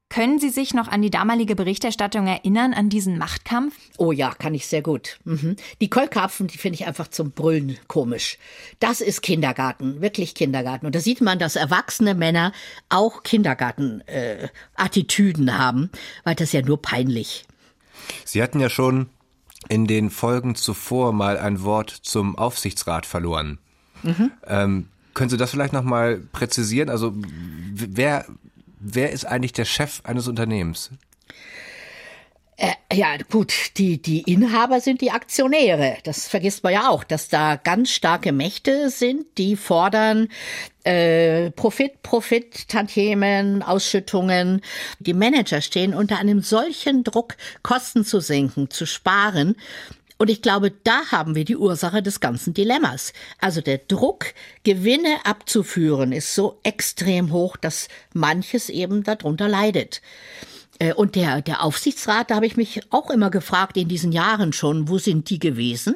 Können 0.09 0.39
Sie 0.39 0.50
sich 0.50 0.74
noch 0.74 0.88
an 0.88 1.01
die 1.01 1.09
damalige 1.09 1.53
Berichterstattung 1.53 2.27
erinnern, 2.27 2.74
an 2.74 2.88
diesen 2.88 3.18
Machtkampf? 3.18 3.75
Oh 3.97 4.13
ja, 4.13 4.33
kann 4.33 4.53
ich 4.53 4.68
sehr 4.68 4.81
gut. 4.81 5.19
Mhm. 5.25 5.57
Die 5.81 5.89
Keulkarpfen, 5.89 6.47
die 6.47 6.57
finde 6.57 6.75
ich 6.75 6.88
einfach 6.88 7.09
zum 7.09 7.31
Brüllen 7.31 7.77
komisch. 7.88 8.38
Das 8.79 9.01
ist 9.01 9.21
Kindergarten, 9.21 10.00
wirklich 10.00 10.33
Kindergarten. 10.33 10.85
Und 10.85 10.95
da 10.95 11.01
sieht 11.01 11.19
man, 11.19 11.39
dass 11.39 11.57
erwachsene 11.57 12.15
Männer 12.15 12.53
auch 12.88 13.23
Kindergarten-Attitüden 13.23 15.49
äh, 15.49 15.52
haben, 15.52 15.90
weil 16.23 16.35
das 16.35 16.45
ist 16.45 16.54
ja 16.54 16.61
nur 16.61 16.81
peinlich. 16.81 17.44
Sie 18.23 18.42
hatten 18.42 18.61
ja 18.61 18.69
schon 18.69 19.09
in 19.68 19.87
den 19.87 20.09
Folgen 20.09 20.56
zuvor 20.56 21.11
mal 21.11 21.37
ein 21.37 21.63
Wort 21.63 21.90
zum 21.90 22.37
Aufsichtsrat 22.37 23.06
verloren. 23.06 23.59
Mhm. 24.04 24.31
Ähm, 24.47 24.87
können 25.18 25.31
Sie 25.31 25.38
das 25.38 25.50
vielleicht 25.50 25.74
nochmal 25.74 26.19
präzisieren? 26.31 26.90
Also 26.90 27.12
wer, 27.16 28.28
wer 28.80 29.12
ist 29.12 29.26
eigentlich 29.26 29.52
der 29.52 29.66
Chef 29.66 30.02
eines 30.04 30.28
Unternehmens? 30.28 30.92
Äh, 32.56 32.74
ja, 32.94 33.18
gut, 33.30 33.52
die, 33.78 34.00
die 34.00 34.21
Inhaber 34.21 34.80
sind 34.80 35.02
die 35.02 35.09
Aktionäre. 35.09 35.97
Das 36.04 36.28
vergisst 36.28 36.64
man 36.64 36.74
ja 36.74 36.90
auch, 36.90 37.04
dass 37.04 37.30
da 37.30 37.56
ganz 37.56 37.90
starke 37.90 38.31
Mächte 38.31 38.92
sind, 38.92 39.26
die 39.40 39.56
fordern 39.56 40.28
äh, 40.83 41.50
Profit, 41.52 42.04
Profit, 42.04 42.68
Tantiemen, 42.68 43.64
Ausschüttungen. 43.64 44.62
Die 45.00 45.14
Manager 45.14 45.62
stehen 45.62 45.95
unter 45.95 46.19
einem 46.19 46.42
solchen 46.42 47.04
Druck, 47.04 47.38
Kosten 47.64 48.06
zu 48.06 48.19
senken, 48.19 48.69
zu 48.69 48.86
sparen, 48.86 49.56
und 50.18 50.30
ich 50.30 50.42
glaube, 50.42 50.71
da 50.83 51.12
haben 51.12 51.36
wir 51.36 51.45
die 51.45 51.57
Ursache 51.57 52.02
des 52.02 52.19
ganzen 52.19 52.54
Dilemmas. 52.54 53.14
Also 53.40 53.62
der 53.62 53.78
Druck, 53.78 54.33
Gewinne 54.64 55.18
abzuführen, 55.24 56.12
ist 56.12 56.33
so 56.33 56.59
extrem 56.64 57.31
hoch, 57.31 57.56
dass 57.56 57.88
manches 58.14 58.69
eben 58.69 59.04
darunter 59.04 59.47
leidet. 59.47 60.02
Äh, 60.80 60.94
und 60.94 61.16
der, 61.16 61.42
der 61.42 61.64
Aufsichtsrat, 61.64 62.31
da 62.31 62.36
habe 62.36 62.47
ich 62.47 62.57
mich 62.57 62.81
auch 62.92 63.09
immer 63.09 63.30
gefragt 63.30 63.78
in 63.78 63.88
diesen 63.88 64.12
Jahren 64.12 64.54
schon, 64.54 64.90
wo 64.90 64.97
sind 64.97 65.30
die 65.30 65.40
gewesen? 65.40 65.95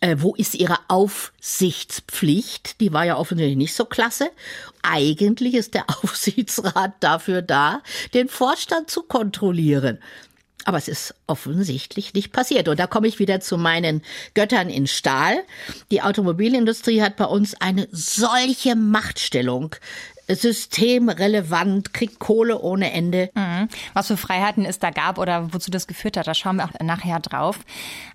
Äh, 0.00 0.16
wo 0.18 0.34
ist 0.34 0.54
ihre 0.54 0.78
Aufsichtspflicht? 0.88 2.80
Die 2.80 2.92
war 2.92 3.04
ja 3.06 3.16
offensichtlich 3.16 3.56
nicht 3.56 3.74
so 3.74 3.84
klasse. 3.84 4.30
Eigentlich 4.82 5.54
ist 5.54 5.74
der 5.74 5.88
Aufsichtsrat 6.02 6.94
dafür 7.00 7.40
da, 7.40 7.82
den 8.12 8.28
Vorstand 8.28 8.90
zu 8.90 9.02
kontrollieren. 9.02 9.98
Aber 10.64 10.78
es 10.78 10.88
ist 10.88 11.14
offensichtlich 11.26 12.14
nicht 12.14 12.32
passiert. 12.32 12.68
Und 12.68 12.78
da 12.78 12.86
komme 12.86 13.08
ich 13.08 13.18
wieder 13.18 13.40
zu 13.40 13.58
meinen 13.58 14.02
Göttern 14.34 14.68
in 14.68 14.86
Stahl. 14.86 15.42
Die 15.90 16.02
Automobilindustrie 16.02 17.02
hat 17.02 17.16
bei 17.16 17.24
uns 17.24 17.54
eine 17.60 17.88
solche 17.90 18.76
Machtstellung 18.76 19.74
systemrelevant, 20.28 21.92
kriegt 21.92 22.18
Kohle 22.18 22.60
ohne 22.60 22.92
Ende. 22.92 23.30
Mhm. 23.34 23.68
Was 23.94 24.08
für 24.08 24.16
Freiheiten 24.16 24.64
es 24.64 24.78
da 24.78 24.90
gab 24.90 25.18
oder 25.18 25.52
wozu 25.52 25.70
das 25.70 25.86
geführt 25.86 26.16
hat, 26.16 26.26
da 26.26 26.34
schauen 26.34 26.56
wir 26.56 26.64
auch 26.64 26.80
nachher 26.82 27.20
drauf. 27.20 27.58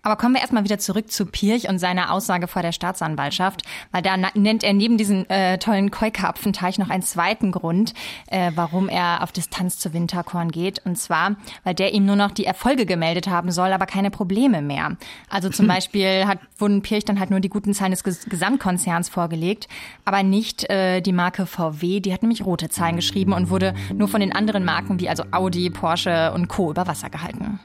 Aber 0.01 0.15
kommen 0.15 0.35
wir 0.35 0.41
erstmal 0.41 0.63
wieder 0.63 0.79
zurück 0.79 1.11
zu 1.11 1.25
Pirch 1.25 1.67
und 1.69 1.79
seiner 1.79 2.11
Aussage 2.11 2.47
vor 2.47 2.61
der 2.61 2.71
Staatsanwaltschaft, 2.71 3.63
weil 3.91 4.01
da 4.01 4.15
nennt 4.17 4.63
er 4.63 4.73
neben 4.73 4.97
diesem 4.97 5.25
äh, 5.29 5.57
tollen 5.57 5.91
Keukarpfenteich 5.91 6.79
noch 6.79 6.89
einen 6.89 7.03
zweiten 7.03 7.51
Grund, 7.51 7.93
äh, 8.27 8.51
warum 8.55 8.89
er 8.89 9.23
auf 9.23 9.31
Distanz 9.31 9.77
zu 9.77 9.93
Winterkorn 9.93 10.51
geht. 10.51 10.79
Und 10.85 10.97
zwar, 10.97 11.35
weil 11.63 11.75
der 11.75 11.93
ihm 11.93 12.05
nur 12.05 12.15
noch 12.15 12.31
die 12.31 12.45
Erfolge 12.45 12.85
gemeldet 12.85 13.27
haben 13.27 13.51
soll, 13.51 13.73
aber 13.73 13.85
keine 13.85 14.11
Probleme 14.11 14.61
mehr. 14.61 14.97
Also 15.29 15.49
zum 15.49 15.67
Beispiel 15.77 16.25
hat, 16.25 16.39
wurden 16.57 16.81
Pirch 16.81 17.05
dann 17.05 17.19
halt 17.19 17.29
nur 17.29 17.39
die 17.39 17.49
guten 17.49 17.73
Zahlen 17.73 17.91
des 17.91 18.03
Gesamtkonzerns 18.03 19.09
vorgelegt, 19.09 19.67
aber 20.05 20.23
nicht 20.23 20.69
äh, 20.69 21.01
die 21.01 21.13
Marke 21.13 21.45
VW, 21.45 21.96
die 22.01 22.13
hat 22.13 22.21
nämlich 22.21 22.45
rote 22.45 22.69
Zahlen 22.69 22.95
geschrieben 22.95 23.33
und 23.33 23.49
wurde 23.49 23.73
nur 23.93 24.07
von 24.07 24.19
den 24.19 24.33
anderen 24.33 24.65
Marken 24.65 24.99
wie 24.99 25.09
also 25.09 25.23
Audi, 25.31 25.69
Porsche 25.69 26.31
und 26.33 26.47
Co. 26.47 26.71
über 26.71 26.87
Wasser 26.87 27.09
gehalten. 27.09 27.59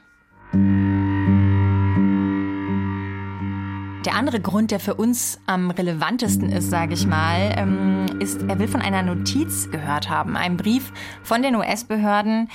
Der 4.05 4.17
andere 4.17 4.41
Grund, 4.41 4.73
der 4.73 4.81
für 4.81 4.95
uns 4.95 5.39
am 5.47 5.71
relevantesten 5.71 6.51
ist, 6.51 6.71
sage 6.71 6.95
ich 6.95 7.07
mal, 7.07 7.55
ähm, 7.57 8.07
ist, 8.19 8.43
er 8.43 8.59
will 8.59 8.67
von 8.67 8.83
einer 8.83 9.03
Notiz 9.03 9.71
gehört 9.71 10.11
haben, 10.11 10.37
einem 10.37 10.57
Brief 10.57 10.93
von 11.23 11.43
den 11.43 11.55
US-Behörden 11.55 12.49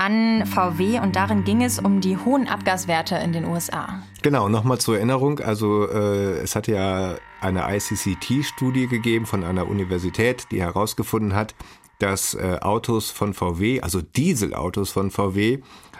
an 0.00 0.46
VW 0.46 0.98
und 1.00 1.14
darin 1.14 1.44
ging 1.44 1.62
es 1.62 1.78
um 1.78 2.00
die 2.00 2.16
hohen 2.16 2.48
Abgaswerte 2.48 3.16
in 3.16 3.34
den 3.34 3.44
USA. 3.44 4.02
Genau, 4.22 4.48
nochmal 4.48 4.78
zur 4.78 4.96
Erinnerung, 4.96 5.40
also 5.40 5.86
äh, 5.88 6.38
es 6.38 6.56
hat 6.56 6.68
ja 6.68 7.16
eine 7.42 7.64
ICCT-Studie 7.76 8.86
gegeben 8.86 9.26
von 9.26 9.44
einer 9.44 9.68
Universität, 9.68 10.46
die 10.50 10.62
herausgefunden 10.62 11.34
hat, 11.34 11.54
dass 11.98 12.32
äh, 12.32 12.56
Autos 12.62 13.10
von 13.10 13.34
VW, 13.34 13.82
also 13.82 14.00
Dieselautos 14.00 14.90
von 14.90 15.10
VW, 15.10 15.58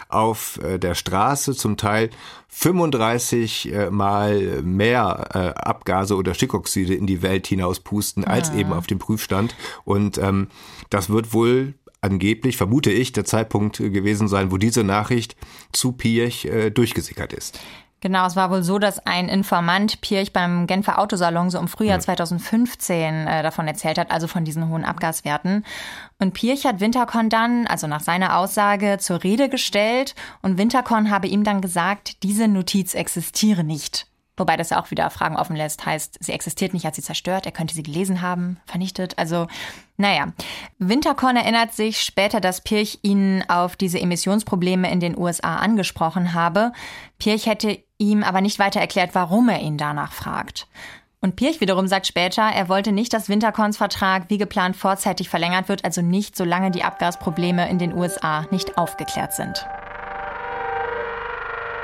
auf 0.09 0.59
äh, 0.63 0.79
der 0.79 0.95
Straße 0.95 1.55
zum 1.55 1.77
Teil 1.77 2.09
35 2.49 3.71
äh, 3.71 3.91
mal 3.91 4.63
mehr 4.63 5.29
äh, 5.35 5.39
Abgase 5.61 6.17
oder 6.17 6.33
Stickoxide 6.33 6.95
in 6.95 7.07
die 7.07 7.21
Welt 7.21 7.47
hinauspusten 7.47 8.25
als 8.25 8.49
ja. 8.49 8.57
eben 8.57 8.73
auf 8.73 8.87
dem 8.87 8.99
Prüfstand. 8.99 9.55
Und 9.85 10.17
ähm, 10.17 10.49
das 10.89 11.11
wird 11.11 11.35
wohl 11.35 11.75
angeblich, 12.01 12.57
vermute 12.57 12.91
ich, 12.91 13.13
der 13.13 13.25
Zeitpunkt 13.25 13.79
gewesen 13.79 14.29
sein, 14.29 14.51
wo 14.51 14.57
diese 14.57 14.85
Nachricht 14.85 15.37
zu 15.73 15.93
Piech 15.93 16.47
äh, 16.47 16.71
durchgesickert 16.71 17.33
ist. 17.33 17.61
Genau, 18.03 18.27
es 18.27 18.35
war 18.35 18.51
wohl 18.51 18.63
so, 18.63 18.79
dass 18.79 19.05
ein 19.07 19.29
Informant 19.29 20.01
Pirch 20.01 20.33
beim 20.33 20.67
Genfer 20.67 20.99
Autosalon 20.99 21.51
so 21.51 21.59
im 21.59 21.69
Frühjahr 21.69 21.99
ja. 21.99 22.01
2015 22.01 23.27
äh, 23.27 23.43
davon 23.43 23.69
erzählt 23.69 23.99
hat, 23.99 24.11
also 24.11 24.27
von 24.27 24.45
diesen 24.45 24.71
hohen 24.71 24.87
Abgaswerten. 24.87 25.67
Und 26.19 26.33
Pirch 26.33 26.65
hat 26.65 26.81
Winterkorn 26.81 27.29
dann, 27.29 27.67
also 27.67 27.87
nach 27.87 28.01
seiner 28.01 28.39
Aussage, 28.39 28.97
zur 28.99 29.23
Rede 29.23 29.51
gestellt 29.51 30.15
und 30.41 30.57
Winterkorn 30.57 31.11
habe 31.11 31.29
ihm 31.29 31.45
dann 31.45 31.61
gesagt, 31.61 32.23
diese 32.23 32.49
Notiz 32.49 32.95
existiere 32.95 33.65
nicht. 33.65 34.10
Wobei 34.41 34.57
das 34.57 34.73
auch 34.73 34.91
wieder 34.91 35.11
Fragen 35.11 35.37
offen 35.37 35.55
lässt, 35.55 35.85
heißt, 35.85 36.17
sie 36.19 36.33
existiert 36.33 36.73
nicht, 36.73 36.87
hat 36.87 36.95
sie 36.95 37.03
zerstört, 37.03 37.45
er 37.45 37.53
könnte 37.53 37.75
sie 37.75 37.83
gelesen 37.83 38.23
haben, 38.23 38.59
vernichtet. 38.65 39.19
Also, 39.19 39.49
naja. 39.99 40.33
Winterkorn 40.79 41.37
erinnert 41.37 41.75
sich 41.75 42.01
später, 42.01 42.41
dass 42.41 42.63
Pirch 42.63 43.01
ihn 43.03 43.45
auf 43.49 43.77
diese 43.77 44.01
Emissionsprobleme 44.01 44.91
in 44.91 44.99
den 44.99 45.17
USA 45.17 45.57
angesprochen 45.57 46.33
habe. 46.33 46.73
Pirch 47.19 47.45
hätte 47.45 47.85
ihm 47.99 48.25
aber 48.25 48.41
nicht 48.41 48.59
weiter 48.59 48.81
erklärt, 48.81 49.11
warum 49.13 49.51
er 49.51 49.61
ihn 49.61 49.77
danach 49.77 50.13
fragt. 50.13 50.67
Und 51.21 51.37
Pirch 51.37 51.61
wiederum 51.61 51.87
sagt 51.87 52.07
später, 52.07 52.43
er 52.43 52.71
wollte 52.71 52.93
nicht, 52.93 53.13
dass 53.13 53.29
Winterkorns 53.29 53.77
Vertrag 53.77 54.31
wie 54.31 54.39
geplant 54.39 54.75
vorzeitig 54.75 55.29
verlängert 55.29 55.69
wird, 55.69 55.85
also 55.85 56.01
nicht, 56.01 56.35
solange 56.35 56.71
die 56.71 56.83
Abgasprobleme 56.83 57.69
in 57.69 57.79
den 57.79 57.93
USA 57.93 58.47
nicht 58.51 58.79
aufgeklärt 58.79 59.35
sind. 59.35 59.67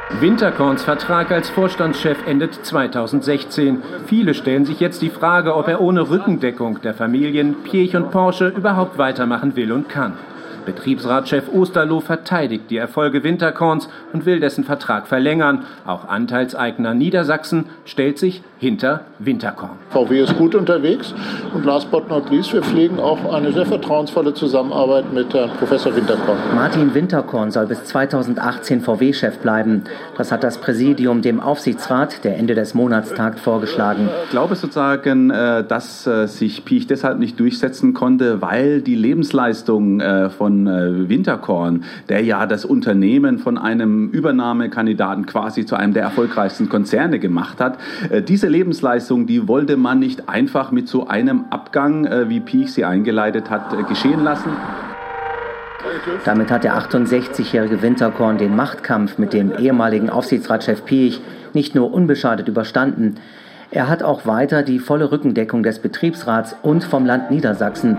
Winterkorns 0.08 0.84
Vertrag 0.84 1.32
als 1.32 1.50
Vorstandschef 1.50 2.26
endet 2.26 2.64
2016. 2.64 3.82
Viele 4.06 4.34
stellen 4.34 4.64
sich 4.64 4.78
jetzt 4.78 5.02
die 5.02 5.10
Frage, 5.10 5.56
ob 5.56 5.66
er 5.66 5.80
ohne 5.80 6.08
Rückendeckung 6.08 6.80
der 6.80 6.94
Familien 6.94 7.64
Piech 7.64 7.96
und 7.96 8.12
Porsche 8.12 8.48
überhaupt 8.48 8.98
weitermachen 8.98 9.56
will 9.56 9.72
und 9.72 9.88
kann. 9.88 10.16
Betriebsratschef 10.64 11.48
Osterloh 11.52 12.00
verteidigt 12.00 12.70
die 12.70 12.76
Erfolge 12.76 13.24
Winterkorns 13.24 13.88
und 14.12 14.26
will 14.26 14.38
dessen 14.38 14.64
Vertrag 14.64 15.08
verlängern. 15.08 15.64
Auch 15.84 16.08
Anteilseigner 16.08 16.94
Niedersachsen 16.94 17.66
stellt 17.84 18.18
sich 18.18 18.42
hinter 18.58 19.02
Winterkorn. 19.18 19.72
VW 19.90 20.20
ist 20.20 20.36
gut 20.36 20.54
unterwegs 20.54 21.14
und 21.54 21.64
last 21.64 21.90
but 21.90 22.08
not 22.08 22.30
least, 22.30 22.52
wir 22.52 22.62
pflegen 22.62 22.98
auch 22.98 23.32
eine 23.32 23.52
sehr 23.52 23.66
vertrauensvolle 23.66 24.34
Zusammenarbeit 24.34 25.12
mit 25.12 25.32
Herrn 25.34 25.50
Professor 25.58 25.94
Winterkorn. 25.94 26.38
Martin 26.54 26.94
Winterkorn 26.94 27.50
soll 27.50 27.66
bis 27.66 27.84
2018 27.84 28.80
VW-Chef 28.80 29.38
bleiben. 29.38 29.84
Das 30.16 30.32
hat 30.32 30.44
das 30.44 30.58
Präsidium 30.58 31.22
dem 31.22 31.40
Aufsichtsrat, 31.40 32.24
der 32.24 32.36
Ende 32.36 32.54
des 32.54 32.74
Monats 32.74 33.14
tagt, 33.14 33.38
vorgeschlagen. 33.38 34.08
Ich 34.24 34.30
glaube 34.30 34.54
sozusagen, 34.54 35.30
äh, 35.30 35.64
dass 35.64 36.06
äh, 36.06 36.26
sich 36.26 36.64
Piech 36.64 36.86
deshalb 36.86 37.18
nicht 37.18 37.38
durchsetzen 37.40 37.94
konnte, 37.94 38.42
weil 38.42 38.80
die 38.80 38.94
Lebensleistung 38.94 40.00
äh, 40.00 40.30
von 40.30 40.66
Winterkorn, 40.66 41.84
der 42.08 42.22
ja 42.22 42.46
das 42.46 42.64
Unternehmen 42.64 43.38
von 43.38 43.58
einem 43.58 44.10
Übernahmekandidaten 44.10 45.26
quasi 45.26 45.64
zu 45.64 45.76
einem 45.76 45.92
der 45.92 46.02
erfolgreichsten 46.02 46.68
Konzerne 46.68 47.18
gemacht 47.18 47.60
hat, 47.60 47.78
diese 48.28 48.45
diese 48.46 48.58
Lebensleistung, 48.58 49.26
die 49.26 49.48
wollte 49.48 49.76
man 49.76 49.98
nicht 49.98 50.28
einfach 50.28 50.70
mit 50.70 50.86
so 50.86 51.08
einem 51.08 51.46
Abgang, 51.50 52.06
äh, 52.06 52.28
wie 52.28 52.38
Piech 52.38 52.72
sie 52.72 52.84
eingeleitet 52.84 53.50
hat, 53.50 53.72
äh, 53.72 53.82
geschehen 53.82 54.22
lassen. 54.22 54.50
Damit 56.24 56.52
hat 56.52 56.62
der 56.62 56.76
68-jährige 56.76 57.82
Winterkorn 57.82 58.38
den 58.38 58.54
Machtkampf 58.54 59.18
mit 59.18 59.32
dem 59.32 59.50
ehemaligen 59.58 60.10
Aufsichtsratschef 60.10 60.84
Piech 60.84 61.20
nicht 61.54 61.74
nur 61.74 61.92
unbeschadet 61.92 62.46
überstanden, 62.46 63.16
er 63.72 63.88
hat 63.88 64.04
auch 64.04 64.26
weiter 64.26 64.62
die 64.62 64.78
volle 64.78 65.10
Rückendeckung 65.10 65.64
des 65.64 65.80
Betriebsrats 65.80 66.54
und 66.62 66.84
vom 66.84 67.04
Land 67.04 67.32
Niedersachsen. 67.32 67.96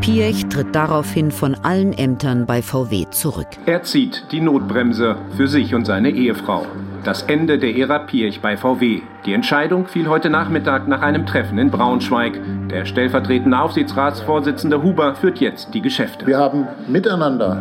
Piech 0.00 0.48
tritt 0.48 0.74
daraufhin 0.74 1.30
von 1.30 1.54
allen 1.62 1.92
Ämtern 1.92 2.46
bei 2.46 2.62
VW 2.62 3.06
zurück. 3.12 3.46
Er 3.66 3.84
zieht 3.84 4.24
die 4.32 4.40
Notbremse 4.40 5.14
für 5.36 5.46
sich 5.46 5.72
und 5.72 5.84
seine 5.84 6.10
Ehefrau. 6.10 6.66
Das 7.02 7.22
Ende 7.22 7.58
der 7.58 7.74
Ära 7.74 8.00
Pirch 8.00 8.42
bei 8.42 8.58
VW. 8.58 9.00
Die 9.24 9.32
Entscheidung 9.32 9.86
fiel 9.86 10.06
heute 10.06 10.28
Nachmittag 10.28 10.86
nach 10.86 11.00
einem 11.00 11.24
Treffen 11.24 11.56
in 11.56 11.70
Braunschweig. 11.70 12.38
Der 12.68 12.84
stellvertretende 12.84 13.58
Aufsichtsratsvorsitzende 13.58 14.82
Huber 14.82 15.14
führt 15.14 15.38
jetzt 15.38 15.72
die 15.72 15.80
Geschäfte. 15.80 16.26
Wir 16.26 16.36
haben 16.36 16.68
miteinander 16.88 17.56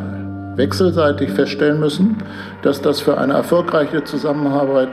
wechselseitig 0.57 1.31
feststellen 1.31 1.79
müssen, 1.79 2.17
dass 2.63 2.81
das 2.81 2.99
für 2.99 3.17
eine 3.17 3.31
erfolgreiche 3.31 4.03
Zusammenarbeit 4.03 4.89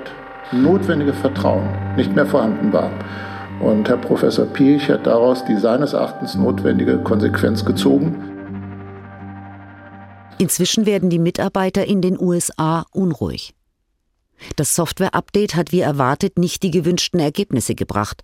notwendige 0.53 1.13
Vertrauen 1.13 1.69
nicht 1.97 2.15
mehr 2.15 2.27
vorhanden 2.27 2.73
war. 2.73 2.91
Und 3.59 3.89
Herr 3.89 3.97
Professor 3.97 4.47
Pirch 4.47 4.89
hat 4.89 5.09
daraus 5.09 5.45
die 5.45 5.57
seines 5.57 5.93
Erachtens 5.93 6.37
notwendige 6.37 6.99
Konsequenz 6.99 7.65
gezogen. 7.65 8.15
Inzwischen 10.39 10.87
werden 10.87 11.11
die 11.11 11.19
Mitarbeiter 11.19 11.85
in 11.85 12.01
den 12.01 12.21
USA 12.21 12.85
unruhig. 12.93 13.56
Das 14.57 14.75
Software-Update 14.75 15.55
hat 15.55 15.73
wie 15.73 15.81
erwartet 15.81 16.39
nicht 16.39 16.63
die 16.63 16.71
gewünschten 16.71 17.21
Ergebnisse 17.21 17.75
gebracht. 17.75 18.23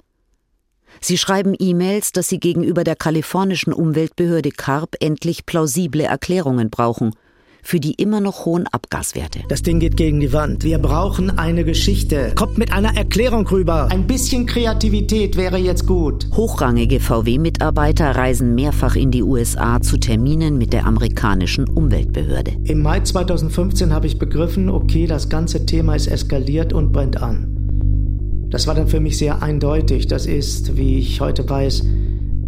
Sie 1.01 1.19
schreiben 1.19 1.55
E-Mails, 1.59 2.13
dass 2.13 2.29
sie 2.29 2.39
gegenüber 2.39 2.85
der 2.85 2.97
kalifornischen 2.97 3.73
Umweltbehörde 3.73 4.51
CARB 4.51 4.97
endlich 5.01 5.47
plausible 5.47 6.05
Erklärungen 6.05 6.71
brauchen 6.71 7.15
für 7.63 7.81
die 7.81 7.95
immer 7.95 8.21
noch 8.21 8.45
hohen 8.45 8.67
Abgaswerte. 8.67 9.41
Das 9.49 9.63
Ding 9.63 9.79
geht 9.79 9.97
gegen 9.97 10.21
die 10.21 10.33
Wand. 10.33 10.65
Wir 10.65 10.79
brauchen 10.79 11.39
eine 11.39 11.65
Geschichte. 11.65 12.33
Kommt 12.35 12.59
mit 12.59 12.73
einer 12.73 12.97
Erklärung 12.97 13.47
rüber. 13.47 13.89
Ein 13.91 14.07
bisschen 14.07 14.47
Kreativität 14.47 15.37
wäre 15.37 15.57
jetzt 15.57 15.87
gut. 15.87 16.27
Hochrangige 16.37 17.01
VW-Mitarbeiter 17.01 18.17
reisen 18.17 18.55
mehrfach 18.55 18.97
in 18.97 19.11
die 19.11 19.23
USA 19.23 19.81
zu 19.81 19.97
Terminen 19.97 20.59
mit 20.59 20.73
der 20.73 20.87
amerikanischen 20.87 21.69
Umweltbehörde. 21.69 22.53
Im 22.65 22.83
Mai 22.83 23.01
2015 23.01 23.93
habe 23.93 24.09
ich 24.09 24.19
begriffen, 24.19 24.69
okay, 24.69 25.07
das 25.07 25.29
ganze 25.29 25.65
Thema 25.65 25.95
ist 25.95 26.09
eskaliert 26.09 26.73
und 26.73 26.93
brennt 26.93 27.23
an. 27.23 27.49
Das 28.51 28.67
war 28.67 28.75
dann 28.75 28.89
für 28.89 29.01
mich 29.01 29.17
sehr 29.17 29.43
eindeutig. 29.43 30.09
Das 30.09 30.27
ist, 30.27 30.77
wie 30.77 30.99
ich 30.99 31.21
heute 31.21 31.49
weiß, 31.49 31.85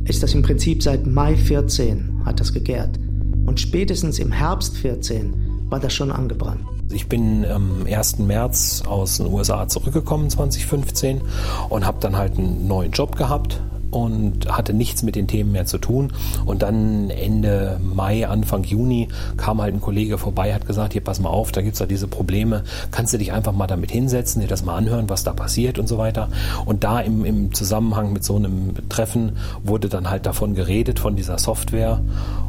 ist 0.06 0.22
das 0.22 0.34
im 0.34 0.42
Prinzip 0.42 0.82
seit 0.82 1.06
Mai 1.06 1.36
14 1.36 2.22
hat 2.26 2.40
das 2.40 2.52
gegärt. 2.52 2.98
Und 3.46 3.60
spätestens 3.60 4.18
im 4.18 4.32
Herbst 4.32 4.76
14 4.76 5.66
war 5.68 5.80
das 5.80 5.92
schon 5.92 6.10
angebrannt. 6.10 6.60
Ich 6.90 7.08
bin 7.08 7.44
am 7.46 7.86
1. 7.86 8.18
März 8.18 8.82
aus 8.86 9.16
den 9.16 9.26
USA 9.26 9.66
zurückgekommen, 9.66 10.30
2015, 10.30 11.20
und 11.68 11.86
habe 11.86 11.98
dann 12.00 12.16
halt 12.16 12.38
einen 12.38 12.68
neuen 12.68 12.92
Job 12.92 13.16
gehabt 13.16 13.60
und 13.94 14.48
hatte 14.48 14.74
nichts 14.74 15.02
mit 15.02 15.16
den 15.16 15.26
Themen 15.26 15.52
mehr 15.52 15.66
zu 15.66 15.78
tun. 15.78 16.12
Und 16.44 16.62
dann 16.62 17.10
Ende 17.10 17.80
Mai, 17.82 18.26
Anfang 18.26 18.64
Juni 18.64 19.08
kam 19.36 19.60
halt 19.60 19.74
ein 19.74 19.80
Kollege 19.80 20.18
vorbei, 20.18 20.52
hat 20.52 20.66
gesagt, 20.66 20.92
hier 20.92 21.02
pass 21.02 21.20
mal 21.20 21.30
auf, 21.30 21.52
da 21.52 21.62
gibt 21.62 21.74
es 21.74 21.78
da 21.78 21.86
diese 21.86 22.08
Probleme, 22.08 22.64
kannst 22.90 23.12
du 23.12 23.18
dich 23.18 23.32
einfach 23.32 23.52
mal 23.52 23.66
damit 23.66 23.90
hinsetzen, 23.90 24.40
dir 24.40 24.48
das 24.48 24.64
mal 24.64 24.76
anhören, 24.76 25.08
was 25.08 25.24
da 25.24 25.32
passiert 25.32 25.78
und 25.78 25.88
so 25.88 25.98
weiter. 25.98 26.28
Und 26.64 26.84
da 26.84 27.00
im, 27.00 27.24
im 27.24 27.54
Zusammenhang 27.54 28.12
mit 28.12 28.24
so 28.24 28.36
einem 28.36 28.74
Treffen 28.88 29.32
wurde 29.62 29.88
dann 29.88 30.10
halt 30.10 30.26
davon 30.26 30.54
geredet, 30.54 30.98
von 30.98 31.16
dieser 31.16 31.38
Software. 31.38 32.00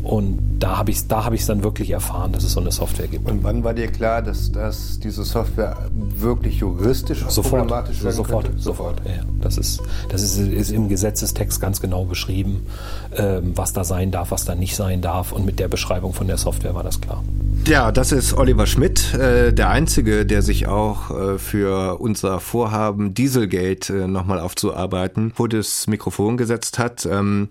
Und 0.03 0.39
da 0.59 0.77
habe 0.77 0.91
ich 0.91 0.97
es 0.97 1.07
hab 1.09 1.35
dann 1.47 1.63
wirklich 1.63 1.91
erfahren, 1.91 2.31
dass 2.31 2.43
es 2.43 2.53
so 2.53 2.59
eine 2.59 2.71
Software 2.71 3.07
gibt. 3.07 3.29
Und 3.29 3.43
wann 3.43 3.63
war 3.63 3.73
dir 3.73 3.87
klar, 3.87 4.21
dass, 4.21 4.51
dass 4.51 4.99
diese 4.99 5.23
Software 5.23 5.77
wirklich 5.93 6.57
juristisch 6.57 7.25
sofort, 7.27 7.63
problematisch 7.63 7.99
sein 7.99 8.13
sofort, 8.13 8.45
könnte? 8.45 8.61
Sofort, 8.61 9.01
ja. 9.05 9.23
Das, 9.41 9.57
ist, 9.57 9.81
das 10.09 10.21
ist, 10.21 10.37
ist 10.37 10.71
im 10.71 10.87
Gesetzestext 11.35 11.61
ganz 11.61 11.81
genau 11.81 12.05
beschrieben, 12.05 12.65
ähm, 13.15 13.51
was 13.55 13.73
da 13.73 13.83
sein 13.83 14.11
darf, 14.11 14.31
was 14.31 14.45
da 14.45 14.55
nicht 14.55 14.75
sein 14.75 15.01
darf. 15.01 15.31
Und 15.31 15.45
mit 15.45 15.59
der 15.59 15.67
Beschreibung 15.67 16.13
von 16.13 16.27
der 16.27 16.37
Software 16.37 16.73
war 16.73 16.83
das 16.83 17.01
klar. 17.01 17.23
Ja, 17.67 17.91
das 17.91 18.11
ist 18.11 18.33
Oliver 18.33 18.67
Schmidt, 18.67 19.13
äh, 19.13 19.53
der 19.53 19.69
Einzige, 19.69 20.25
der 20.25 20.41
sich 20.41 20.67
auch 20.67 21.11
äh, 21.11 21.37
für 21.37 21.99
unser 21.99 22.39
Vorhaben 22.39 23.13
Dieselgate 23.13 24.03
äh, 24.03 24.07
nochmal 24.07 24.39
aufzuarbeiten, 24.39 25.31
vor 25.31 25.49
das 25.49 25.87
Mikrofon 25.87 26.37
gesetzt 26.37 26.79
hat. 26.79 27.05
Ähm, 27.05 27.49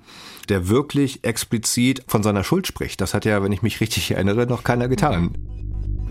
der 0.51 0.69
wirklich 0.69 1.25
explizit 1.25 2.03
von 2.07 2.23
seiner 2.23 2.45
Schuld 2.45 2.67
spricht. 2.67 3.01
Das 3.01 3.15
hat 3.15 3.25
ja, 3.25 3.43
wenn 3.43 3.51
ich 3.51 3.63
mich 3.63 3.81
richtig 3.81 4.11
erinnere, 4.11 4.47
noch 4.47 4.63
keiner 4.63 4.89
getan. 4.89 5.31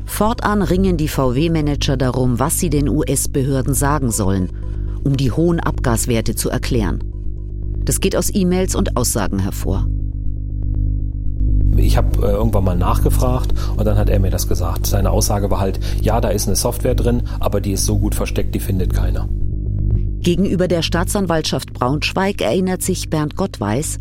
Fortan 0.08 0.64
ringen 0.64 0.98
die 0.98 1.08
VW-Manager 1.08 1.98
darum, 1.98 2.40
was 2.40 2.60
sie 2.60 2.72
den 2.72 2.90
US-Behörden 2.90 3.76
sagen 3.76 4.10
sollen, 4.10 4.50
um 5.04 5.18
die 5.18 5.32
hohen 5.32 5.60
Abgaswerte 5.60 6.34
zu 6.34 6.50
erklären. 6.50 7.13
Das 7.86 8.00
geht 8.00 8.16
aus 8.16 8.34
E-Mails 8.34 8.76
und 8.76 8.98
Aussagen 8.98 9.40
hervor. 9.40 9.88
Ich 11.78 11.98
habe 11.98 12.26
äh, 12.26 12.32
irgendwann 12.32 12.64
mal 12.64 12.78
nachgefragt 12.78 13.54
und 13.76 13.86
dann 13.86 13.98
hat 13.98 14.10
er 14.10 14.20
mir 14.20 14.30
das 14.30 14.48
gesagt. 14.48 14.86
Seine 14.86 15.12
Aussage 15.12 15.50
war 15.50 15.60
halt, 15.60 15.80
ja, 16.02 16.22
da 16.22 16.30
ist 16.30 16.48
eine 16.48 16.56
Software 16.56 16.96
drin, 16.96 17.24
aber 17.40 17.62
die 17.62 17.74
ist 17.74 17.86
so 17.86 17.98
gut 17.98 18.16
versteckt, 18.16 18.54
die 18.56 18.60
findet 18.60 18.94
keiner. 18.94 19.28
Gegenüber 20.20 20.68
der 20.68 20.84
Staatsanwaltschaft 20.84 21.74
Braunschweig 21.74 22.42
erinnert 22.42 22.82
sich 22.82 23.10
Bernd 23.10 23.36
Gottweis, 23.36 24.00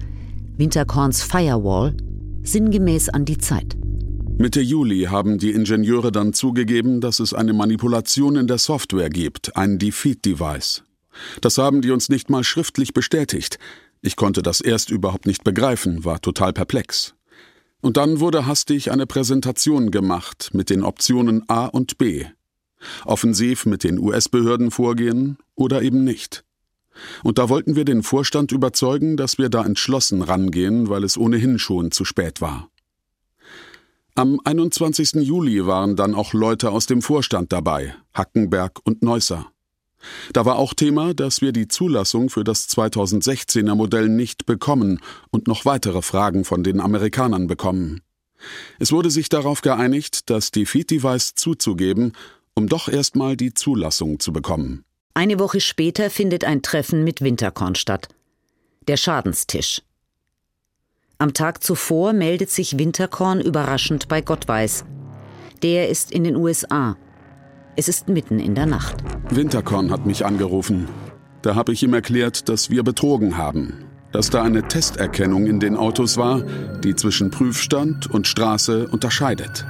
Winterkorns 0.56 1.22
Firewall, 1.22 1.96
sinngemäß 2.42 3.08
an 3.08 3.24
die 3.24 3.38
Zeit. 3.38 3.76
Mitte 4.38 4.60
Juli 4.60 5.04
haben 5.04 5.38
die 5.38 5.50
Ingenieure 5.50 6.12
dann 6.12 6.32
zugegeben, 6.32 7.00
dass 7.00 7.20
es 7.20 7.34
eine 7.34 7.52
Manipulation 7.52 8.36
in 8.36 8.46
der 8.46 8.58
Software 8.58 9.10
gibt, 9.10 9.56
ein 9.56 9.78
Defeat-Device. 9.78 10.84
Das 11.40 11.58
haben 11.58 11.82
die 11.82 11.90
uns 11.90 12.08
nicht 12.08 12.30
mal 12.30 12.44
schriftlich 12.44 12.92
bestätigt. 12.92 13.58
Ich 14.00 14.16
konnte 14.16 14.42
das 14.42 14.60
erst 14.60 14.90
überhaupt 14.90 15.26
nicht 15.26 15.44
begreifen, 15.44 16.04
war 16.04 16.20
total 16.20 16.52
perplex. 16.52 17.14
Und 17.80 17.96
dann 17.96 18.20
wurde 18.20 18.46
hastig 18.46 18.90
eine 18.90 19.06
Präsentation 19.06 19.90
gemacht 19.90 20.50
mit 20.52 20.70
den 20.70 20.82
Optionen 20.82 21.48
A 21.48 21.66
und 21.66 21.98
B. 21.98 22.26
Offensiv 23.04 23.66
mit 23.66 23.84
den 23.84 23.98
US-Behörden 23.98 24.70
vorgehen 24.70 25.36
oder 25.54 25.82
eben 25.82 26.04
nicht. 26.04 26.44
Und 27.22 27.38
da 27.38 27.48
wollten 27.48 27.76
wir 27.76 27.84
den 27.84 28.02
Vorstand 28.02 28.52
überzeugen, 28.52 29.16
dass 29.16 29.38
wir 29.38 29.48
da 29.48 29.64
entschlossen 29.64 30.22
rangehen, 30.22 30.88
weil 30.88 31.04
es 31.04 31.16
ohnehin 31.16 31.58
schon 31.58 31.90
zu 31.90 32.04
spät 32.04 32.40
war. 32.40 32.68
Am 34.14 34.40
21. 34.44 35.14
Juli 35.14 35.66
waren 35.66 35.96
dann 35.96 36.14
auch 36.14 36.34
Leute 36.34 36.70
aus 36.70 36.86
dem 36.86 37.00
Vorstand 37.00 37.52
dabei, 37.52 37.94
Hackenberg 38.12 38.80
und 38.84 39.02
Neusser. 39.02 39.46
Da 40.32 40.44
war 40.44 40.56
auch 40.56 40.74
Thema, 40.74 41.14
dass 41.14 41.40
wir 41.40 41.52
die 41.52 41.68
Zulassung 41.68 42.30
für 42.30 42.44
das 42.44 42.68
2016er 42.68 43.74
Modell 43.74 44.08
nicht 44.08 44.46
bekommen 44.46 45.00
und 45.30 45.48
noch 45.48 45.64
weitere 45.64 46.02
Fragen 46.02 46.44
von 46.44 46.62
den 46.62 46.80
Amerikanern 46.80 47.46
bekommen. 47.46 48.00
Es 48.78 48.92
wurde 48.92 49.10
sich 49.10 49.28
darauf 49.28 49.62
geeinigt, 49.62 50.30
das 50.30 50.50
Defeat-Device 50.50 51.34
zuzugeben, 51.34 52.12
um 52.54 52.68
doch 52.68 52.88
erstmal 52.88 53.36
die 53.36 53.54
Zulassung 53.54 54.18
zu 54.20 54.32
bekommen. 54.32 54.84
Eine 55.14 55.38
Woche 55.38 55.60
später 55.60 56.10
findet 56.10 56.44
ein 56.44 56.62
Treffen 56.62 57.04
mit 57.04 57.20
Winterkorn 57.20 57.74
statt. 57.74 58.08
Der 58.88 58.96
Schadenstisch. 58.96 59.82
Am 61.18 61.34
Tag 61.34 61.62
zuvor 61.62 62.12
meldet 62.12 62.50
sich 62.50 62.78
Winterkorn 62.78 63.40
überraschend 63.40 64.08
bei 64.08 64.20
Gottweis. 64.22 64.84
Der 65.62 65.88
ist 65.88 66.10
in 66.10 66.24
den 66.24 66.34
USA. 66.34 66.96
Es 67.74 67.88
ist 67.88 68.08
mitten 68.08 68.38
in 68.38 68.54
der 68.54 68.66
Nacht. 68.66 68.96
Winterkorn 69.30 69.90
hat 69.90 70.04
mich 70.04 70.26
angerufen. 70.26 70.88
Da 71.40 71.54
habe 71.54 71.72
ich 71.72 71.82
ihm 71.82 71.94
erklärt, 71.94 72.50
dass 72.50 72.68
wir 72.68 72.82
betrogen 72.82 73.38
haben. 73.38 73.84
Dass 74.12 74.28
da 74.28 74.42
eine 74.42 74.68
Testerkennung 74.68 75.46
in 75.46 75.58
den 75.58 75.76
Autos 75.76 76.18
war, 76.18 76.42
die 76.84 76.94
zwischen 76.94 77.30
Prüfstand 77.30 78.10
und 78.10 78.26
Straße 78.26 78.88
unterscheidet. 78.88 79.64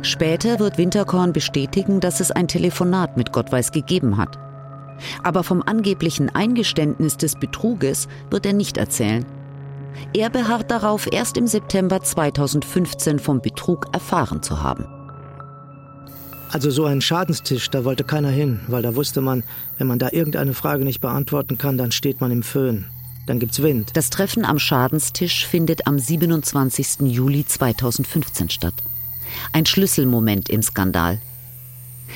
Später 0.00 0.58
wird 0.58 0.78
Winterkorn 0.78 1.34
bestätigen, 1.34 2.00
dass 2.00 2.20
es 2.20 2.30
ein 2.30 2.48
Telefonat 2.48 3.18
mit 3.18 3.32
Gottweis 3.32 3.70
gegeben 3.70 4.16
hat. 4.16 4.38
Aber 5.22 5.44
vom 5.44 5.62
angeblichen 5.62 6.34
Eingeständnis 6.34 7.18
des 7.18 7.34
Betruges 7.34 8.08
wird 8.30 8.46
er 8.46 8.54
nicht 8.54 8.78
erzählen. 8.78 9.26
Er 10.14 10.30
beharrt 10.30 10.70
darauf, 10.70 11.06
erst 11.12 11.36
im 11.36 11.46
September 11.46 12.00
2015 12.00 13.18
vom 13.18 13.42
Betrug 13.42 13.88
erfahren 13.92 14.42
zu 14.42 14.62
haben. 14.62 14.97
Also 16.50 16.70
so 16.70 16.86
ein 16.86 17.00
Schadenstisch, 17.02 17.68
da 17.70 17.84
wollte 17.84 18.04
keiner 18.04 18.30
hin, 18.30 18.60
weil 18.68 18.82
da 18.82 18.94
wusste 18.94 19.20
man, 19.20 19.42
wenn 19.76 19.86
man 19.86 19.98
da 19.98 20.08
irgendeine 20.12 20.54
Frage 20.54 20.84
nicht 20.84 21.00
beantworten 21.00 21.58
kann, 21.58 21.76
dann 21.76 21.92
steht 21.92 22.20
man 22.20 22.30
im 22.30 22.42
Föhn. 22.42 22.86
Dann 23.26 23.38
gibt's 23.38 23.62
Wind. 23.62 23.90
Das 23.92 24.08
Treffen 24.08 24.46
am 24.46 24.58
Schadenstisch 24.58 25.46
findet 25.46 25.86
am 25.86 25.98
27. 25.98 27.00
Juli 27.02 27.44
2015 27.44 28.48
statt. 28.48 28.74
Ein 29.52 29.66
Schlüsselmoment 29.66 30.48
im 30.48 30.62
Skandal. 30.62 31.20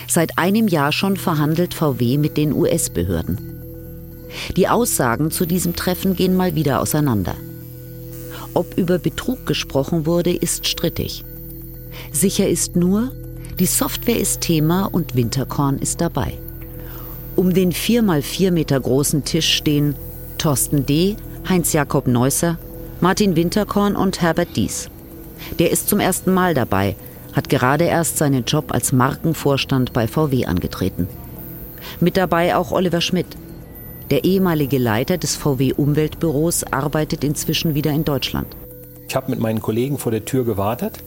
Seit 0.08 0.38
einem 0.38 0.68
Jahr 0.68 0.92
schon 0.92 1.18
verhandelt 1.18 1.74
VW 1.74 2.16
mit 2.16 2.38
den 2.38 2.54
US-Behörden. 2.54 3.38
Die 4.56 4.68
Aussagen 4.68 5.30
zu 5.30 5.44
diesem 5.44 5.76
Treffen 5.76 6.16
gehen 6.16 6.34
mal 6.34 6.54
wieder 6.54 6.80
auseinander. 6.80 7.34
Ob 8.54 8.78
über 8.78 8.98
Betrug 8.98 9.44
gesprochen 9.44 10.06
wurde, 10.06 10.34
ist 10.34 10.66
strittig. 10.66 11.24
Sicher 12.10 12.48
ist 12.48 12.74
nur, 12.74 13.12
die 13.58 13.66
Software 13.66 14.18
ist 14.18 14.40
Thema 14.40 14.86
und 14.90 15.14
Winterkorn 15.14 15.78
ist 15.78 16.00
dabei. 16.00 16.38
Um 17.36 17.52
den 17.52 17.72
4 17.72 18.02
mal 18.02 18.22
4 18.22 18.50
Meter 18.52 18.80
großen 18.80 19.24
Tisch 19.24 19.54
stehen 19.54 19.94
Thorsten 20.38 20.86
D., 20.86 21.16
Heinz-Jakob 21.48 22.06
Neusser, 22.06 22.58
Martin 23.00 23.36
Winterkorn 23.36 23.96
und 23.96 24.20
Herbert 24.22 24.56
Dies. 24.56 24.88
Der 25.58 25.70
ist 25.70 25.88
zum 25.88 26.00
ersten 26.00 26.32
Mal 26.32 26.54
dabei, 26.54 26.96
hat 27.32 27.48
gerade 27.48 27.84
erst 27.84 28.18
seinen 28.18 28.44
Job 28.44 28.72
als 28.72 28.92
Markenvorstand 28.92 29.92
bei 29.92 30.06
VW 30.06 30.46
angetreten. 30.46 31.08
Mit 32.00 32.16
dabei 32.16 32.56
auch 32.56 32.72
Oliver 32.72 33.00
Schmidt. 33.00 33.26
Der 34.10 34.24
ehemalige 34.24 34.78
Leiter 34.78 35.18
des 35.18 35.36
VW 35.36 35.72
Umweltbüros 35.72 36.64
arbeitet 36.64 37.24
inzwischen 37.24 37.74
wieder 37.74 37.90
in 37.90 38.04
Deutschland. 38.04 38.48
Ich 39.08 39.16
habe 39.16 39.30
mit 39.30 39.40
meinen 39.40 39.60
Kollegen 39.60 39.98
vor 39.98 40.12
der 40.12 40.24
Tür 40.24 40.44
gewartet. 40.44 40.98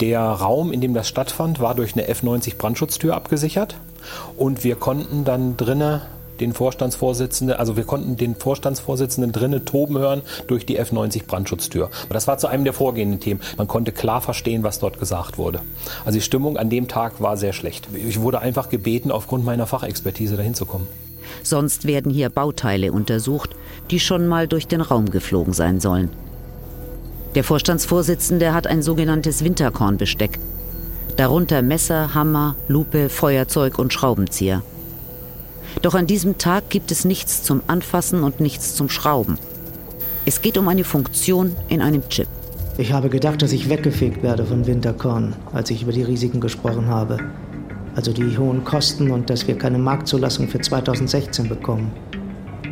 Der 0.00 0.20
Raum, 0.20 0.72
in 0.72 0.80
dem 0.80 0.94
das 0.94 1.08
stattfand, 1.08 1.60
war 1.60 1.74
durch 1.74 1.94
eine 1.94 2.08
F90 2.08 2.56
Brandschutztür 2.56 3.14
abgesichert 3.14 3.76
und 4.36 4.64
wir 4.64 4.76
konnten 4.76 5.24
dann 5.24 5.56
drinnen 5.56 6.02
den 6.40 6.52
Vorstandsvorsitzenden, 6.52 7.56
also 7.56 7.76
wir 7.76 7.84
konnten 7.84 8.16
den 8.16 8.34
Vorstandsvorsitzenden 8.34 9.32
drinnen 9.32 9.64
toben 9.64 9.98
hören 9.98 10.22
durch 10.48 10.66
die 10.66 10.80
F90 10.80 11.26
Brandschutztür. 11.26 11.90
Aber 12.04 12.14
das 12.14 12.26
war 12.26 12.38
zu 12.38 12.48
einem 12.48 12.64
der 12.64 12.72
vorgehenden 12.72 13.20
Themen. 13.20 13.40
Man 13.56 13.68
konnte 13.68 13.92
klar 13.92 14.20
verstehen, 14.20 14.62
was 14.62 14.78
dort 14.78 14.98
gesagt 14.98 15.38
wurde. 15.38 15.60
Also 16.04 16.18
die 16.18 16.24
Stimmung 16.24 16.56
an 16.56 16.70
dem 16.70 16.88
Tag 16.88 17.20
war 17.20 17.36
sehr 17.36 17.52
schlecht. 17.52 17.88
Ich 17.94 18.20
wurde 18.20 18.40
einfach 18.40 18.68
gebeten, 18.68 19.10
aufgrund 19.10 19.44
meiner 19.44 19.66
Fachexpertise 19.66 20.36
dahin 20.36 20.54
zu 20.54 20.66
kommen. 20.66 20.88
Sonst 21.42 21.86
werden 21.86 22.12
hier 22.12 22.28
Bauteile 22.28 22.92
untersucht, 22.92 23.50
die 23.90 24.00
schon 24.00 24.26
mal 24.26 24.48
durch 24.48 24.66
den 24.66 24.80
Raum 24.80 25.10
geflogen 25.10 25.52
sein 25.52 25.80
sollen. 25.80 26.10
Der 27.34 27.44
Vorstandsvorsitzende 27.44 28.52
hat 28.52 28.66
ein 28.66 28.82
sogenanntes 28.82 29.42
Winterkornbesteck. 29.42 30.38
Darunter 31.16 31.62
Messer, 31.62 32.12
Hammer, 32.14 32.56
Lupe, 32.68 33.08
Feuerzeug 33.08 33.78
und 33.78 33.92
Schraubenzieher. 33.92 34.62
Doch 35.80 35.94
an 35.94 36.06
diesem 36.06 36.36
Tag 36.36 36.68
gibt 36.68 36.90
es 36.90 37.06
nichts 37.06 37.42
zum 37.42 37.62
Anfassen 37.68 38.22
und 38.22 38.40
nichts 38.40 38.74
zum 38.74 38.90
Schrauben. 38.90 39.38
Es 40.26 40.42
geht 40.42 40.58
um 40.58 40.68
eine 40.68 40.84
Funktion 40.84 41.56
in 41.68 41.80
einem 41.80 42.06
Chip. 42.10 42.28
Ich 42.76 42.92
habe 42.92 43.08
gedacht, 43.08 43.40
dass 43.40 43.52
ich 43.52 43.70
weggefegt 43.70 44.22
werde 44.22 44.44
von 44.44 44.66
Winterkorn, 44.66 45.34
als 45.54 45.70
ich 45.70 45.82
über 45.82 45.92
die 45.92 46.02
Risiken 46.02 46.40
gesprochen 46.40 46.88
habe. 46.88 47.16
Also 47.94 48.12
die 48.12 48.36
hohen 48.36 48.64
Kosten 48.64 49.10
und 49.10 49.30
dass 49.30 49.46
wir 49.46 49.56
keine 49.56 49.78
Marktzulassung 49.78 50.48
für 50.48 50.60
2016 50.60 51.48
bekommen. 51.48 51.92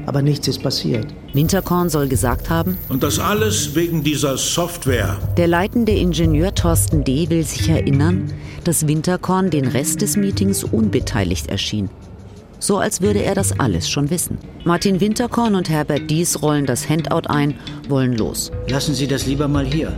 Aber 0.06 0.22
nichts 0.22 0.48
ist 0.48 0.62
passiert. 0.62 1.06
Winterkorn 1.34 1.88
soll 1.88 2.08
gesagt 2.08 2.50
haben, 2.50 2.76
Und 2.88 3.02
das 3.02 3.18
alles 3.18 3.74
wegen 3.74 4.02
dieser 4.02 4.36
Software. 4.36 5.18
der 5.36 5.46
leitende 5.46 5.92
Ingenieur 5.92 6.54
Thorsten 6.54 7.04
D. 7.04 7.28
will 7.30 7.44
sich 7.44 7.68
erinnern, 7.68 8.32
dass 8.64 8.86
Winterkorn 8.88 9.50
den 9.50 9.66
Rest 9.68 10.00
des 10.02 10.16
Meetings 10.16 10.64
unbeteiligt 10.64 11.48
erschien. 11.48 11.88
So 12.58 12.78
als 12.78 13.00
würde 13.00 13.22
er 13.22 13.34
das 13.34 13.58
alles 13.58 13.88
schon 13.88 14.10
wissen. 14.10 14.36
Martin 14.64 15.00
Winterkorn 15.00 15.54
und 15.54 15.70
Herbert 15.70 16.10
Dies 16.10 16.42
rollen 16.42 16.66
das 16.66 16.88
Handout 16.88 17.28
ein, 17.28 17.54
wollen 17.88 18.16
los. 18.16 18.50
Lassen 18.68 18.94
Sie 18.94 19.06
das 19.06 19.26
lieber 19.26 19.48
mal 19.48 19.64
hier. 19.64 19.92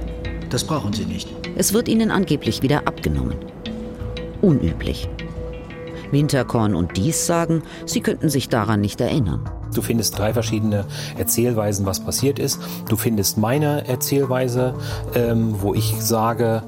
Das 0.51 0.63
brauchen 0.65 0.93
Sie 0.93 1.05
nicht. 1.05 1.29
Es 1.57 1.73
wird 1.73 1.89
ihnen 1.89 2.11
angeblich 2.11 2.63
wieder 2.63 2.87
abgenommen. 2.87 3.35
Unüblich. 4.43 5.09
Winterkorn 6.11 6.75
und 6.75 6.97
Dies 6.97 7.27
sagen, 7.27 7.63
sie 7.87 8.01
könnten 8.01 8.29
sich 8.29 8.49
daran 8.49 8.81
nicht 8.81 9.01
erinnern. 9.01 9.49
Du 9.75 9.83
findest 9.83 10.19
drei 10.19 10.33
verschiedene 10.33 10.85
Erzählweisen, 11.19 11.87
was 11.87 12.01
passiert 12.01 12.39
ist. 12.39 12.61
Du 12.89 12.97
findest 12.97 13.39
meine 13.39 13.87
Erzählweise, 13.87 14.75
ähm, 15.15 15.57
wo 15.61 15.75
ich 15.75 15.95
sage, 16.01 16.63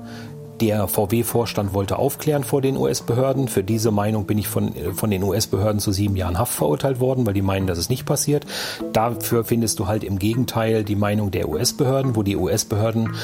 der 0.60 0.86
VW-Vorstand 0.86 1.74
wollte 1.74 1.98
aufklären 1.98 2.44
vor 2.44 2.62
den 2.62 2.76
US-Behörden. 2.76 3.48
Für 3.48 3.62
diese 3.62 3.90
Meinung 3.90 4.24
bin 4.24 4.38
ich 4.38 4.48
von, 4.48 4.72
von 4.94 5.10
den 5.10 5.22
US-Behörden 5.22 5.80
zu 5.80 5.92
sieben 5.92 6.16
Jahren 6.16 6.38
Haft 6.38 6.54
verurteilt 6.54 7.00
worden, 7.00 7.26
weil 7.26 7.34
die 7.34 7.42
meinen, 7.42 7.66
dass 7.66 7.78
es 7.78 7.88
nicht 7.88 8.06
passiert. 8.06 8.46
Dafür 8.92 9.44
findest 9.44 9.78
du 9.78 9.86
halt 9.86 10.04
im 10.04 10.18
Gegenteil 10.18 10.84
die 10.84 10.96
Meinung 10.96 11.30
der 11.30 11.48
US-Behörden, 11.48 12.16
wo 12.16 12.22
die 12.22 12.36
US-Behörden 12.36 13.14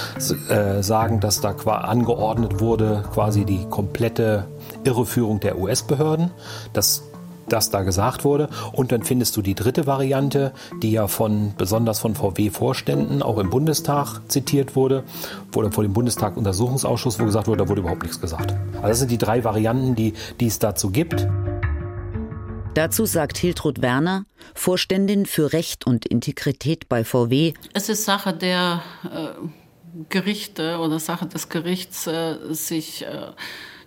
äh, 0.49 0.83
sagen, 0.83 1.21
dass 1.21 1.41
da 1.41 1.51
angeordnet 1.51 2.61
wurde, 2.61 3.05
quasi 3.13 3.45
die 3.45 3.65
komplette 3.71 4.47
Irreführung 4.85 5.41
der 5.41 5.59
US-Behörden. 5.59 6.31
Das 6.73 7.05
das 7.49 7.71
da 7.71 7.83
gesagt 7.83 8.25
wurde. 8.25 8.49
Und 8.73 8.93
dann 8.93 9.03
findest 9.03 9.37
du 9.37 9.43
die 9.43 9.55
dritte 9.55 9.87
Variante, 9.87 10.53
die 10.83 10.93
ja 10.93 11.07
von 11.09 11.55
besonders 11.57 11.99
von 11.99 12.15
VW-Vorständen 12.15 13.23
auch 13.23 13.39
im 13.39 13.51
Bundestag 13.51 14.21
zitiert 14.29 14.77
wurde, 14.77 15.05
oder 15.55 15.73
vor 15.73 15.83
dem 15.83 15.93
Bundestag-Untersuchungsausschuss, 15.93 17.19
wo 17.19 17.25
gesagt 17.25 17.49
wurde, 17.49 17.65
da 17.65 17.69
wurde 17.69 17.81
überhaupt 17.81 18.03
nichts 18.03 18.21
gesagt. 18.21 18.55
Also 18.77 18.89
das 18.89 18.99
sind 19.01 19.11
die 19.11 19.19
drei 19.19 19.45
Varianten, 19.45 19.95
die, 19.95 20.15
die 20.39 20.47
es 20.47 20.59
dazu 20.59 20.91
gibt. 20.91 21.27
Dazu 22.75 23.05
sagt 23.05 23.37
Hiltrud 23.37 23.83
Werner, 23.83 24.27
Vorständin 24.55 25.27
für 25.27 25.53
Recht 25.53 25.87
und 25.87 26.07
Integrität 26.07 26.89
bei 26.89 27.05
VW. 27.05 27.55
Es 27.75 27.89
ist 27.89 28.05
Sache 28.05 28.33
der 28.33 28.83
äh, 29.05 29.29
Gerichte 30.09 30.79
oder 30.79 31.01
Sache 31.01 31.27
des 31.27 31.49
Gerichts, 31.49 32.07
äh, 32.07 32.37
sich 32.51 33.05
äh, 33.05 33.33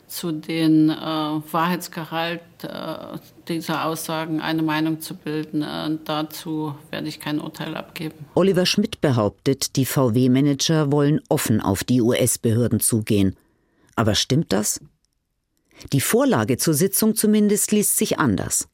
zu 0.08 0.32
den 0.32 0.89
äh, 0.89 0.94
Wahrheitsgehalt 0.94 2.42
äh, 2.63 3.18
dieser 3.48 3.86
Aussagen 3.86 4.42
eine 4.42 4.62
Meinung 4.62 5.02
zu 5.02 5.16
bilden. 5.16 5.62
Äh, 5.62 5.98
dazu 6.06 6.76
werde 6.92 7.08
ich 7.08 7.20
kein 7.20 7.39
Urteil 7.39 7.76
abgeben. 7.76 8.26
Oliver 8.36 8.66
Schmidt 8.66 9.02
behauptet, 9.02 9.76
die 9.76 9.86
VW-Manager 9.86 10.92
wollen 10.92 11.22
offen 11.30 11.62
auf 11.62 11.84
die 11.84 12.02
US-Behörden 12.02 12.80
zugehen. 12.80 13.36
Aber 13.96 14.16
stimmt 14.16 14.54
das? 14.54 14.80
Die 15.92 16.02
Vorlage 16.02 16.58
zur 16.58 16.74
Sitzung 16.74 17.16
zumindest 17.16 17.72
liest 17.72 17.98
sich 17.98 18.20
anders. 18.20 18.68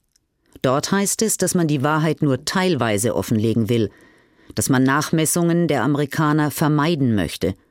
Dort 0.61 0.91
heißt 0.91 1.21
es, 1.21 1.37
dass 1.37 1.55
man 1.55 1.67
die 1.67 1.83
Wahrheit 1.83 2.21
nur 2.21 2.43
teilweise 2.43 3.15
offenlegen 3.15 3.69
will, 3.69 3.89
dass 4.55 4.69
man 4.69 4.83
Nachmessungen 4.83 5.67
der 5.67 5.83
Amerikaner 5.83 6.51
vermeiden 6.51 7.15
möchte– 7.15 7.55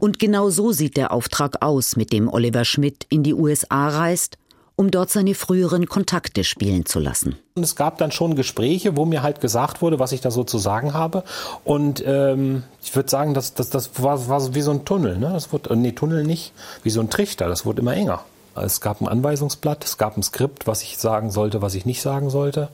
und 0.00 0.18
genau 0.18 0.50
so 0.50 0.72
sieht 0.72 0.96
der 0.96 1.12
Auftrag 1.12 1.62
aus, 1.62 1.96
mit 1.96 2.12
dem 2.12 2.28
Oliver 2.28 2.64
Schmidt 2.64 3.06
in 3.08 3.22
die 3.22 3.34
USA 3.34 3.88
reist, 3.88 4.38
um 4.76 4.90
dort 4.90 5.10
seine 5.10 5.34
früheren 5.34 5.86
Kontakte 5.86 6.42
spielen 6.42 6.84
zu 6.84 6.98
lassen. 6.98 7.36
Und 7.54 7.62
es 7.62 7.76
gab 7.76 7.98
dann 7.98 8.10
schon 8.10 8.34
Gespräche, 8.34 8.96
wo 8.96 9.04
mir 9.04 9.22
halt 9.22 9.40
gesagt 9.40 9.82
wurde, 9.82 9.98
was 9.98 10.12
ich 10.12 10.20
da 10.20 10.30
so 10.30 10.42
zu 10.42 10.58
sagen 10.58 10.94
habe. 10.94 11.22
Und 11.62 12.02
ähm, 12.06 12.64
ich 12.82 12.94
würde 12.94 13.08
sagen, 13.08 13.34
das, 13.34 13.54
das, 13.54 13.70
das 13.70 14.02
war, 14.02 14.28
war 14.28 14.54
wie 14.54 14.62
so 14.62 14.72
ein 14.72 14.84
Tunnel. 14.84 15.18
Ne? 15.18 15.30
Das 15.32 15.52
wurde, 15.52 15.76
nee, 15.76 15.92
Tunnel 15.92 16.24
nicht, 16.24 16.52
wie 16.82 16.90
so 16.90 17.00
ein 17.00 17.10
Trichter. 17.10 17.48
Das 17.48 17.64
wurde 17.64 17.82
immer 17.82 17.94
enger. 17.94 18.24
Es 18.56 18.80
gab 18.80 19.00
ein 19.00 19.08
Anweisungsblatt, 19.08 19.84
es 19.84 19.98
gab 19.98 20.16
ein 20.16 20.22
Skript, 20.22 20.66
was 20.68 20.82
ich 20.82 20.98
sagen 20.98 21.30
sollte, 21.30 21.60
was 21.60 21.74
ich 21.74 21.86
nicht 21.86 22.02
sagen 22.02 22.30
sollte. 22.30 22.68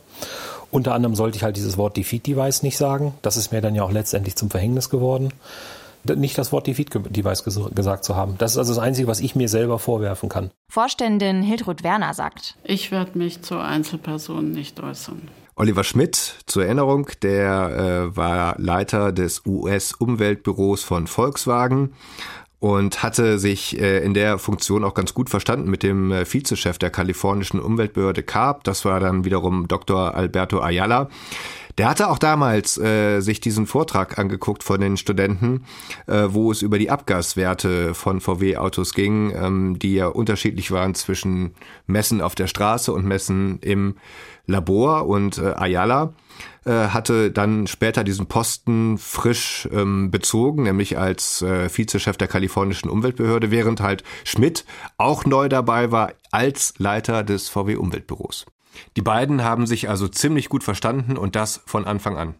Unter 0.70 0.94
anderem 0.94 1.14
sollte 1.14 1.37
ich 1.37 1.42
halt 1.42 1.57
dieses 1.57 1.79
Wort 1.79 1.96
Defeat 1.96 2.27
Device 2.27 2.62
nicht 2.62 2.77
sagen. 2.77 3.14
Das 3.23 3.37
ist 3.37 3.51
mir 3.51 3.61
dann 3.61 3.75
ja 3.75 3.83
auch 3.83 3.90
letztendlich 3.90 4.37
zum 4.37 4.51
Verhängnis 4.51 4.90
geworden 4.90 5.33
nicht 6.04 6.36
das 6.38 6.52
Wort 6.52 6.66
Defeat-Device 6.66 7.44
gesagt 7.74 8.04
zu 8.04 8.16
haben. 8.16 8.36
Das 8.38 8.52
ist 8.52 8.58
also 8.58 8.74
das 8.74 8.82
Einzige, 8.82 9.08
was 9.08 9.20
ich 9.20 9.34
mir 9.34 9.48
selber 9.48 9.78
vorwerfen 9.78 10.28
kann. 10.28 10.50
Vorständin 10.68 11.42
Hildrud 11.42 11.82
Werner 11.82 12.14
sagt. 12.14 12.56
Ich 12.64 12.90
werde 12.90 13.18
mich 13.18 13.42
zur 13.42 13.62
Einzelperson 13.62 14.50
nicht 14.50 14.80
äußern. 14.80 15.22
Oliver 15.56 15.84
Schmidt, 15.84 16.36
zur 16.46 16.64
Erinnerung, 16.64 17.08
der 17.22 18.08
äh, 18.12 18.16
war 18.16 18.54
Leiter 18.58 19.12
des 19.12 19.44
US-Umweltbüros 19.44 20.82
von 20.84 21.06
Volkswagen 21.06 21.92
und 22.60 23.02
hatte 23.02 23.38
sich 23.38 23.78
äh, 23.80 24.04
in 24.04 24.14
der 24.14 24.38
Funktion 24.38 24.84
auch 24.84 24.94
ganz 24.94 25.14
gut 25.14 25.28
verstanden 25.28 25.68
mit 25.68 25.82
dem 25.82 26.12
äh, 26.12 26.24
Vizechef 26.24 26.78
der 26.78 26.90
kalifornischen 26.90 27.58
Umweltbehörde 27.58 28.22
CARB. 28.22 28.64
Das 28.64 28.84
war 28.84 29.00
dann 29.00 29.24
wiederum 29.24 29.66
Dr. 29.66 30.14
Alberto 30.14 30.60
Ayala. 30.60 31.08
Der 31.78 31.88
hatte 31.88 32.11
auch 32.11 32.18
damals 32.18 32.78
äh, 32.78 33.20
sich 33.20 33.40
diesen 33.40 33.66
Vortrag 33.66 34.18
angeguckt 34.18 34.62
von 34.62 34.80
den 34.80 34.96
Studenten, 34.96 35.64
äh, 36.06 36.26
wo 36.28 36.50
es 36.50 36.62
über 36.62 36.78
die 36.78 36.90
Abgaswerte 36.90 37.94
von 37.94 38.20
VW-Autos 38.20 38.94
ging, 38.94 39.33
ähm, 39.35 39.78
die 39.78 39.94
ja 39.94 40.06
unterschiedlich 40.06 40.70
waren 40.70 40.94
zwischen 40.94 41.54
Messen 41.87 42.20
auf 42.20 42.35
der 42.35 42.48
Straße 42.48 42.92
und 42.92 43.06
Messen 43.06 43.59
im 43.61 43.96
Labor. 44.46 45.06
Und 45.06 45.38
äh, 45.38 45.54
Ayala 45.56 46.12
äh, 46.64 46.88
hatte 46.88 47.30
dann 47.30 47.66
später 47.66 48.04
diesen 48.04 48.26
Posten 48.26 48.98
frisch 48.98 49.68
ähm, 49.72 50.11
bezogen, 50.11 50.64
nämlich 50.64 50.98
als 50.98 51.42
äh, 51.42 51.68
Vizechef 51.74 52.16
der 52.16 52.28
kalifornischen 52.28 52.90
Umweltbehörde, 52.90 53.50
während 53.50 53.80
halt 53.80 54.04
Schmidt 54.24 54.64
auch 54.98 55.24
neu 55.24 55.48
dabei 55.48 55.90
war 55.90 56.12
als 56.30 56.74
Leiter 56.78 57.22
des 57.22 57.48
VW 57.48 57.76
Umweltbüros. 57.76 58.46
Die 58.96 59.02
beiden 59.02 59.42
haben 59.44 59.66
sich 59.66 59.88
also 59.88 60.09
ziemlich 60.09 60.48
gut 60.48 60.64
verstanden 60.64 61.16
und 61.16 61.37
das 61.37 61.61
von 61.66 61.85
Anfang 61.87 62.16
an. 62.16 62.35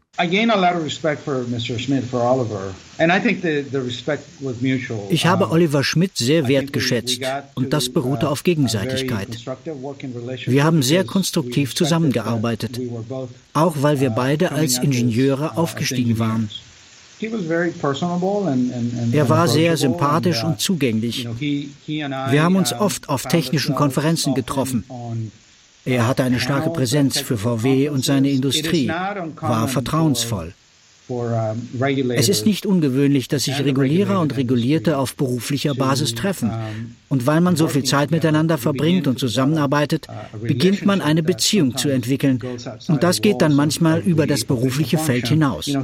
Ich 5.11 5.27
habe 5.27 5.51
Oliver 5.51 5.85
Schmidt 5.85 6.17
sehr 6.17 6.49
wertgeschätzt 6.49 7.21
und 7.55 7.73
das 7.73 7.89
beruhte 7.89 8.29
auf 8.29 8.43
Gegenseitigkeit. 8.43 9.29
Wir 10.47 10.65
haben 10.65 10.83
sehr 10.83 11.05
konstruktiv 11.05 11.75
zusammengearbeitet, 11.75 12.81
auch 13.55 13.77
weil 13.81 14.01
wir 14.01 14.11
beide 14.11 14.53
als 14.53 14.79
Ingenieure 14.79 15.57
aufgestiegen 15.57 16.19
waren. 16.19 16.51
Er 19.13 19.29
war 19.29 19.47
sehr 19.49 19.77
sympathisch 19.77 20.43
und 20.43 20.59
zugänglich. 20.59 21.29
Wir 21.39 22.43
haben 22.43 22.57
uns 22.57 22.73
oft 22.73 23.09
auf 23.09 23.25
technischen 23.25 23.75
Konferenzen 23.75 24.35
getroffen. 24.35 24.85
Er 25.85 26.07
hatte 26.07 26.25
eine 26.25 26.41
starke 26.41 26.71
Präsenz 26.71 27.19
für 27.19 27.39
VW 27.39 27.89
und 27.89 28.05
seine 28.05 28.31
Industrie, 28.31 28.89
war 28.89 29.69
vertrauensvoll. 29.69 30.53
Es 32.17 32.29
ist 32.29 32.47
nicht 32.47 32.67
ungewöhnlich, 32.67 33.29
dass 33.29 33.45
sich 33.45 33.59
Regulierer 33.65 34.21
und 34.21 34.37
Regulierte 34.37 34.99
auf 34.99 35.17
beruflicher 35.17 35.75
Basis 35.75 36.15
treffen. 36.15 36.51
Und 37.09 37.27
weil 37.27 37.41
man 37.41 37.57
so 37.57 37.67
viel 37.67 37.83
Zeit 37.83 38.13
miteinander 38.13 38.57
verbringt 38.57 39.09
und 39.09 39.19
zusammenarbeitet, 39.19 40.07
beginnt 40.41 40.87
man 40.87 41.01
eine 41.01 41.25
Beziehung 41.25 41.77
zu 41.77 41.89
entwickeln. 41.89 42.39
Und 42.87 43.03
das 43.03 43.21
geht 43.21 43.43
dann 43.43 43.55
manchmal 43.55 43.99
über 44.01 44.29
das 44.29 44.45
berufliche 44.45 44.97
Feld 44.99 45.27
hinaus. 45.27 45.67
Ich 45.67 45.75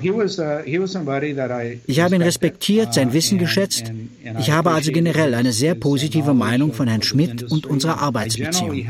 habe 2.01 2.15
ihn 2.15 2.23
respektiert, 2.23 2.95
sein 2.95 3.13
Wissen 3.13 3.39
geschätzt. 3.39 3.93
Ich 4.39 4.51
habe 4.51 4.71
also 4.71 4.93
generell 4.93 5.35
eine 5.35 5.53
sehr 5.53 5.75
positive 5.75 6.33
Meinung 6.33 6.73
von 6.73 6.87
Herrn 6.87 7.03
Schmidt 7.03 7.43
und 7.51 7.67
unserer 7.67 8.01
Arbeitsbeziehung. 8.01 8.87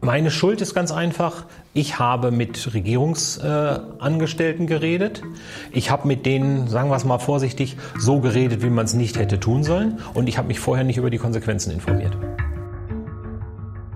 Meine 0.00 0.30
Schuld 0.30 0.60
ist 0.60 0.74
ganz 0.74 0.92
einfach, 0.92 1.44
ich 1.72 1.98
habe 1.98 2.30
mit 2.30 2.74
Regierungsangestellten 2.74 4.64
äh, 4.64 4.68
geredet. 4.68 5.22
Ich 5.72 5.90
habe 5.90 6.06
mit 6.06 6.26
denen, 6.26 6.68
sagen 6.68 6.90
wir 6.90 6.96
es 6.96 7.04
mal 7.04 7.18
vorsichtig, 7.18 7.76
so 7.98 8.20
geredet, 8.20 8.62
wie 8.62 8.70
man 8.70 8.84
es 8.84 8.94
nicht 8.94 9.18
hätte 9.18 9.40
tun 9.40 9.64
sollen. 9.64 9.98
Und 10.14 10.28
ich 10.28 10.38
habe 10.38 10.48
mich 10.48 10.60
vorher 10.60 10.84
nicht 10.84 10.98
über 10.98 11.10
die 11.10 11.18
Konsequenzen 11.18 11.72
informiert. 11.72 12.16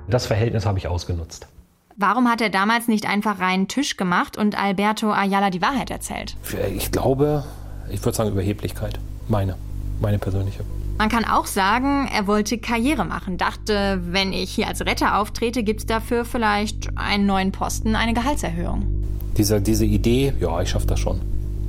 Das 0.09 0.27
Verhältnis 0.27 0.67
habe 0.67 0.79
ich 0.79 0.89
ausgenutzt. 0.89 1.47
Warum 1.97 2.29
hat 2.29 2.41
er 2.41 2.51
damals 2.51 2.89
nicht 2.89 3.07
einfach 3.07 3.39
reinen 3.41 3.69
Tisch 3.69 3.97
gemacht 3.97 4.39
und 4.39 4.59
Alberto 4.59 5.13
Ayala 5.13 5.51
die 5.51 5.61
Wahrheit 5.61 5.91
erzählt? 5.91 6.35
Ich 6.75 6.91
glaube, 6.91 7.45
ich 7.91 8.03
würde 8.05 8.17
sagen 8.17 8.31
Überheblichkeit. 8.31 8.99
Meine, 9.29 9.57
meine 10.01 10.19
persönliche. 10.19 10.65
Man 11.01 11.09
kann 11.09 11.25
auch 11.25 11.47
sagen, 11.47 12.11
er 12.15 12.27
wollte 12.27 12.59
Karriere 12.59 13.07
machen, 13.07 13.39
dachte, 13.39 14.03
wenn 14.11 14.35
ich 14.35 14.51
hier 14.51 14.69
als 14.69 14.85
Retter 14.85 15.19
auftrete, 15.19 15.63
gibt 15.63 15.81
es 15.81 15.87
dafür 15.87 16.27
vielleicht 16.27 16.91
einen 16.95 17.25
neuen 17.25 17.53
Posten, 17.53 17.97
eine 17.97 18.13
Gehaltserhöhung. 18.13 18.85
Diese, 19.35 19.63
diese 19.63 19.87
Idee, 19.87 20.35
ja, 20.41 20.61
ich 20.61 20.69
schaffe 20.69 20.87
das 20.89 21.01
schon. 21.01 21.23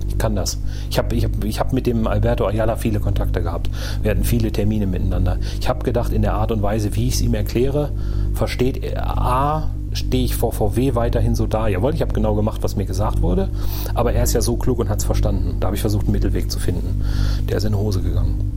Ich 0.09 0.17
kann 0.17 0.35
das. 0.35 0.59
Ich 0.89 0.97
habe 0.97 1.15
ich 1.15 1.23
hab, 1.23 1.45
ich 1.45 1.61
hab 1.61 1.71
mit 1.71 1.87
dem 1.87 2.07
Alberto 2.07 2.45
Ayala 2.45 2.75
viele 2.75 2.99
Kontakte 2.99 3.41
gehabt. 3.41 3.69
Wir 4.01 4.11
hatten 4.11 4.25
viele 4.25 4.51
Termine 4.51 4.85
miteinander. 4.85 5.37
Ich 5.61 5.69
habe 5.69 5.85
gedacht, 5.85 6.11
in 6.11 6.23
der 6.23 6.33
Art 6.33 6.51
und 6.51 6.61
Weise, 6.61 6.93
wie 6.97 7.07
ich 7.07 7.13
es 7.13 7.21
ihm 7.21 7.33
erkläre, 7.33 7.93
versteht 8.33 8.83
er, 8.83 9.17
A, 9.17 9.71
stehe 9.93 10.25
ich 10.25 10.35
vor 10.35 10.51
VW 10.51 10.93
weiterhin 10.95 11.35
so 11.35 11.47
da. 11.47 11.69
Jawohl, 11.69 11.95
ich 11.95 12.01
habe 12.01 12.11
genau 12.11 12.35
gemacht, 12.35 12.63
was 12.63 12.75
mir 12.75 12.85
gesagt 12.85 13.21
wurde, 13.21 13.49
aber 13.93 14.11
er 14.11 14.23
ist 14.23 14.33
ja 14.33 14.41
so 14.41 14.57
klug 14.57 14.79
und 14.79 14.89
hat 14.89 14.99
es 14.99 15.05
verstanden. 15.05 15.55
Da 15.61 15.67
habe 15.67 15.77
ich 15.77 15.81
versucht, 15.81 16.07
einen 16.07 16.11
Mittelweg 16.11 16.51
zu 16.51 16.59
finden. 16.59 17.05
Der 17.47 17.55
ist 17.55 17.63
in 17.63 17.71
die 17.71 17.77
Hose 17.77 18.01
gegangen. 18.01 18.50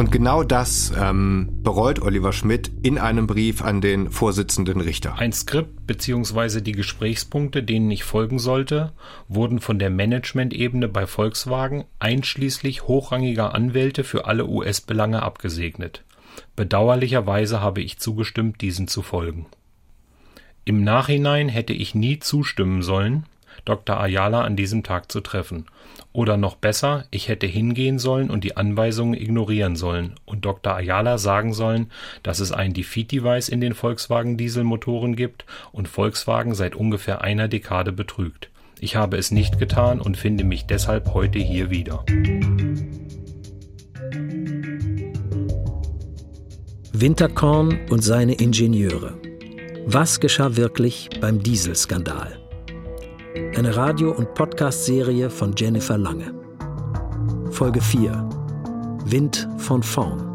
Und 0.00 0.10
genau 0.10 0.42
das 0.44 0.94
ähm, 0.98 1.50
bereut 1.62 2.00
Oliver 2.00 2.32
Schmidt 2.32 2.70
in 2.82 2.96
einem 2.96 3.26
Brief 3.26 3.60
an 3.60 3.82
den 3.82 4.10
Vorsitzenden 4.10 4.80
Richter. 4.80 5.18
Ein 5.18 5.34
Skript 5.34 5.86
bzw. 5.86 6.62
die 6.62 6.72
Gesprächspunkte, 6.72 7.62
denen 7.62 7.90
ich 7.90 8.02
folgen 8.02 8.38
sollte, 8.38 8.94
wurden 9.28 9.60
von 9.60 9.78
der 9.78 9.90
Management-Ebene 9.90 10.88
bei 10.88 11.06
Volkswagen 11.06 11.84
einschließlich 11.98 12.84
hochrangiger 12.84 13.54
Anwälte 13.54 14.02
für 14.02 14.24
alle 14.24 14.46
US-Belange 14.46 15.22
abgesegnet. 15.22 16.02
Bedauerlicherweise 16.56 17.60
habe 17.60 17.82
ich 17.82 17.98
zugestimmt, 17.98 18.62
diesen 18.62 18.88
zu 18.88 19.02
folgen. 19.02 19.48
Im 20.64 20.82
Nachhinein 20.82 21.50
hätte 21.50 21.74
ich 21.74 21.94
nie 21.94 22.20
zustimmen 22.20 22.80
sollen, 22.80 23.26
Dr. 23.64 24.00
Ayala 24.00 24.42
an 24.42 24.56
diesem 24.56 24.82
Tag 24.82 25.10
zu 25.10 25.20
treffen 25.20 25.66
oder 26.12 26.36
noch 26.36 26.56
besser, 26.56 27.04
ich 27.10 27.28
hätte 27.28 27.46
hingehen 27.46 27.98
sollen 27.98 28.30
und 28.30 28.42
die 28.42 28.56
Anweisungen 28.56 29.14
ignorieren 29.14 29.76
sollen 29.76 30.14
und 30.24 30.44
Dr. 30.44 30.74
Ayala 30.74 31.18
sagen 31.18 31.52
sollen, 31.52 31.90
dass 32.22 32.40
es 32.40 32.52
ein 32.52 32.74
Defeat-Device 32.74 33.48
in 33.48 33.60
den 33.60 33.74
Volkswagen-Dieselmotoren 33.74 35.14
gibt 35.14 35.44
und 35.72 35.88
Volkswagen 35.88 36.54
seit 36.54 36.74
ungefähr 36.74 37.22
einer 37.22 37.48
Dekade 37.48 37.92
betrügt. 37.92 38.50
Ich 38.80 38.96
habe 38.96 39.18
es 39.18 39.30
nicht 39.30 39.58
getan 39.58 40.00
und 40.00 40.16
finde 40.16 40.42
mich 40.44 40.66
deshalb 40.66 41.12
heute 41.14 41.38
hier 41.38 41.70
wieder. 41.70 42.04
Winterkorn 46.92 47.78
und 47.88 48.02
seine 48.02 48.34
Ingenieure. 48.34 49.18
Was 49.86 50.20
geschah 50.20 50.56
wirklich 50.56 51.08
beim 51.20 51.42
Dieselskandal? 51.42 52.39
Eine 53.34 53.76
Radio- 53.76 54.10
und 54.10 54.34
Podcast-Serie 54.34 55.30
von 55.30 55.54
Jennifer 55.56 55.96
Lange. 55.96 56.34
Folge 57.52 57.80
4. 57.80 58.28
Wind 59.04 59.48
von 59.58 59.84
vorn. 59.84 60.34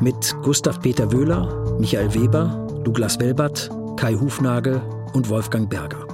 Mit 0.00 0.32
Gustav 0.42 0.80
Peter 0.80 1.12
Wöhler, 1.12 1.76
Michael 1.80 2.14
Weber, 2.14 2.68
Douglas 2.84 3.18
Welbert, 3.18 3.70
Kai 3.96 4.14
Hufnagel 4.14 4.80
und 5.14 5.28
Wolfgang 5.28 5.68
Berger. 5.68 6.06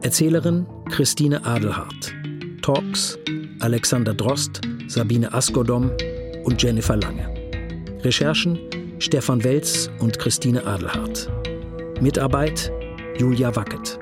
Erzählerin 0.00 0.66
Christine 0.88 1.44
Adelhardt. 1.44 2.14
Talks 2.62 3.18
Alexander 3.60 4.14
Drost, 4.14 4.62
Sabine 4.88 5.32
Askodom 5.34 5.90
und 6.44 6.62
Jennifer 6.62 6.96
Lange. 6.96 7.28
Recherchen 8.02 8.58
Stefan 8.98 9.44
Welz 9.44 9.90
und 9.98 10.18
Christine 10.18 10.66
Adelhardt. 10.66 11.30
Mitarbeit 12.00 12.72
Julia 13.18 13.54
Wackett. 13.54 14.01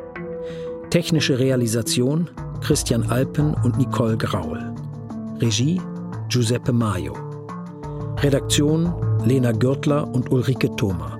Technische 0.90 1.38
Realisation 1.38 2.28
Christian 2.60 3.08
Alpen 3.10 3.54
und 3.62 3.78
Nicole 3.78 4.16
Graul. 4.16 4.58
Regie 5.38 5.80
Giuseppe 6.28 6.72
Maio. 6.72 7.12
Redaktion 8.18 8.92
Lena 9.24 9.52
Gürtler 9.52 10.12
und 10.12 10.32
Ulrike 10.32 10.74
Thoma. 10.74 11.16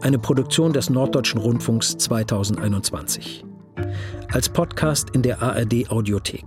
Eine 0.00 0.18
Produktion 0.18 0.72
des 0.72 0.90
Norddeutschen 0.90 1.40
Rundfunks 1.40 1.96
2021. 1.96 3.44
Als 4.32 4.48
Podcast 4.48 5.10
in 5.10 5.22
der 5.22 5.40
ARD 5.40 5.88
Audiothek. 5.88 6.44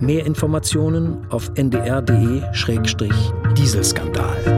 Mehr 0.00 0.26
Informationen 0.26 1.26
auf 1.30 1.50
ndr.de-dieselskandal. 1.56 4.55